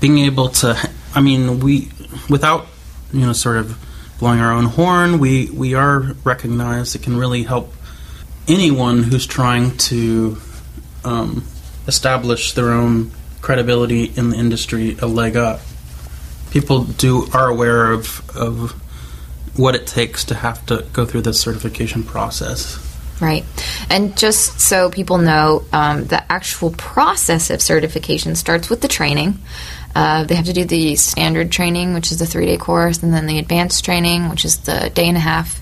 Being 0.00 0.18
able 0.18 0.48
to, 0.48 0.90
I 1.14 1.20
mean, 1.20 1.60
we 1.60 1.90
without 2.28 2.66
you 3.12 3.26
know 3.26 3.32
sort 3.32 3.58
of 3.58 3.78
blowing 4.18 4.40
our 4.40 4.52
own 4.52 4.64
horn, 4.64 5.18
we 5.18 5.50
we 5.50 5.74
are 5.74 6.00
recognized. 6.24 6.96
It 6.96 7.02
can 7.02 7.16
really 7.16 7.42
help 7.42 7.74
anyone 8.50 9.02
who's 9.02 9.26
trying 9.26 9.76
to 9.76 10.36
um, 11.04 11.44
establish 11.86 12.52
their 12.54 12.72
own 12.72 13.10
credibility 13.40 14.04
in 14.04 14.30
the 14.30 14.36
industry 14.36 14.96
a 15.00 15.06
leg 15.06 15.36
up. 15.36 15.60
People 16.50 16.84
do 16.84 17.26
are 17.32 17.48
aware 17.48 17.92
of 17.92 18.28
of 18.36 18.72
what 19.56 19.74
it 19.74 19.86
takes 19.86 20.24
to 20.26 20.34
have 20.34 20.64
to 20.66 20.86
go 20.92 21.04
through 21.04 21.22
this 21.22 21.40
certification 21.40 22.02
process. 22.02 22.86
Right. 23.20 23.44
And 23.90 24.16
just 24.16 24.60
so 24.60 24.90
people 24.90 25.18
know, 25.18 25.64
um, 25.72 26.06
the 26.06 26.32
actual 26.32 26.70
process 26.70 27.50
of 27.50 27.60
certification 27.60 28.34
starts 28.34 28.70
with 28.70 28.80
the 28.80 28.88
training. 28.88 29.38
Uh, 29.94 30.24
they 30.24 30.34
have 30.34 30.46
to 30.46 30.52
do 30.52 30.64
the 30.64 30.96
standard 30.96 31.52
training, 31.52 31.92
which 31.92 32.12
is 32.12 32.18
the 32.18 32.26
three 32.26 32.46
day 32.46 32.56
course, 32.56 33.02
and 33.02 33.12
then 33.12 33.26
the 33.26 33.38
advanced 33.38 33.84
training, 33.84 34.28
which 34.30 34.44
is 34.44 34.58
the 34.58 34.90
day 34.94 35.06
and 35.06 35.16
a 35.16 35.20
half. 35.20 35.60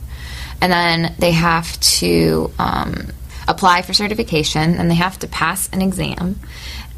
And 0.61 0.73
then 0.73 1.15
they 1.19 1.33
have 1.33 1.79
to 1.81 2.51
um, 2.59 3.09
apply 3.47 3.83
for 3.83 3.93
certification, 3.93 4.75
and 4.75 4.91
they 4.91 4.97
have 4.97 5.19
to 5.21 5.29
pass 5.29 5.69
an 5.73 5.83
exam. 5.83 6.41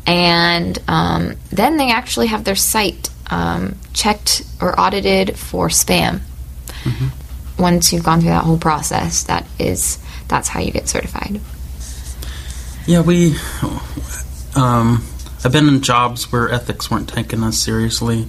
And 0.06 0.78
um, 0.88 1.36
then 1.50 1.76
they 1.76 1.90
actually 1.90 2.28
have 2.28 2.44
their 2.44 2.56
site 2.56 3.10
um, 3.28 3.76
checked 3.92 4.42
or 4.60 4.78
audited 4.78 5.38
for 5.38 5.68
spam 5.68 6.20
once 7.58 7.92
you've 7.92 8.02
gone 8.02 8.20
through 8.20 8.30
that 8.30 8.42
whole 8.42 8.58
process 8.58 9.24
that 9.24 9.46
is 9.58 9.98
that's 10.28 10.48
how 10.48 10.58
you 10.58 10.72
get 10.72 10.88
certified 10.88 11.38
Yeah, 12.86 13.02
we. 13.02 13.36
Um, 14.56 15.04
I've 15.44 15.52
been 15.52 15.68
in 15.68 15.80
jobs 15.80 16.32
where 16.32 16.50
ethics 16.50 16.90
weren't 16.90 17.08
taken 17.08 17.44
as 17.44 17.60
seriously. 17.60 18.26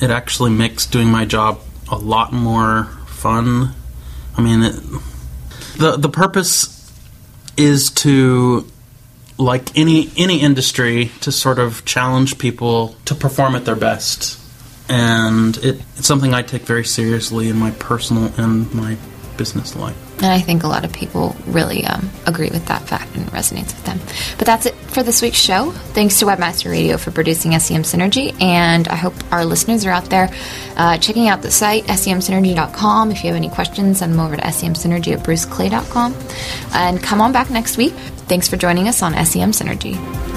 It 0.00 0.10
actually 0.10 0.50
makes 0.50 0.86
doing 0.86 1.08
my 1.08 1.24
job 1.24 1.60
a 1.88 1.96
lot 1.96 2.32
more 2.32 2.84
fun. 3.06 3.74
I 4.36 4.40
mean, 4.40 4.62
it, 4.62 4.74
the 5.78 5.96
the 5.96 6.08
purpose 6.08 6.92
is 7.56 7.90
to, 7.90 8.66
like 9.38 9.76
any 9.76 10.10
any 10.16 10.40
industry, 10.40 11.12
to 11.20 11.32
sort 11.32 11.58
of 11.58 11.84
challenge 11.84 12.38
people 12.38 12.96
to 13.04 13.14
perform 13.14 13.54
at 13.54 13.64
their 13.64 13.76
best, 13.76 14.40
and 14.88 15.56
it, 15.58 15.80
it's 15.96 16.06
something 16.06 16.34
I 16.34 16.42
take 16.42 16.62
very 16.62 16.84
seriously 16.84 17.48
in 17.48 17.56
my 17.56 17.70
personal 17.72 18.32
and 18.36 18.72
my 18.74 18.96
business 19.36 19.74
life. 19.76 19.96
and 20.18 20.26
i 20.26 20.40
think 20.40 20.62
a 20.62 20.66
lot 20.66 20.84
of 20.84 20.92
people 20.92 21.34
really 21.46 21.84
um, 21.84 22.10
agree 22.26 22.50
with 22.50 22.66
that 22.66 22.82
fact 22.82 23.14
and 23.16 23.26
resonates 23.28 23.74
with 23.74 23.84
them. 23.84 23.98
But 24.38 24.46
that's 24.46 24.66
it 24.66 24.74
for 24.74 25.02
this 25.02 25.22
week's 25.22 25.38
show. 25.38 25.70
Thanks 25.70 26.18
to 26.20 26.26
webmaster 26.26 26.70
radio 26.70 26.96
for 26.96 27.10
producing 27.10 27.58
sem 27.58 27.82
synergy. 27.82 28.40
And 28.40 28.88
i 28.88 28.96
hope 28.96 29.14
our 29.32 29.44
listeners 29.44 29.84
are 29.86 29.90
out 29.90 30.06
there 30.10 30.28
uh, 30.76 30.98
checking 30.98 31.28
out 31.28 31.42
the 31.42 31.50
site 31.50 31.84
semsynergy.com 31.84 33.10
if 33.10 33.22
you 33.22 33.28
have 33.28 33.36
any 33.36 33.50
questions 33.50 33.98
send 33.98 34.12
them 34.12 34.20
over 34.20 34.36
to 34.36 34.42
semsynergy 34.42 35.12
at 35.12 35.24
bruceclay.com 35.24 36.14
and 36.74 37.02
come 37.02 37.20
on 37.20 37.32
back 37.32 37.50
next 37.50 37.76
week. 37.76 37.92
Thanks 38.26 38.48
for 38.48 38.56
joining 38.56 38.88
us 38.88 39.02
on 39.02 39.12
sem 39.24 39.52
synergy 39.52 40.33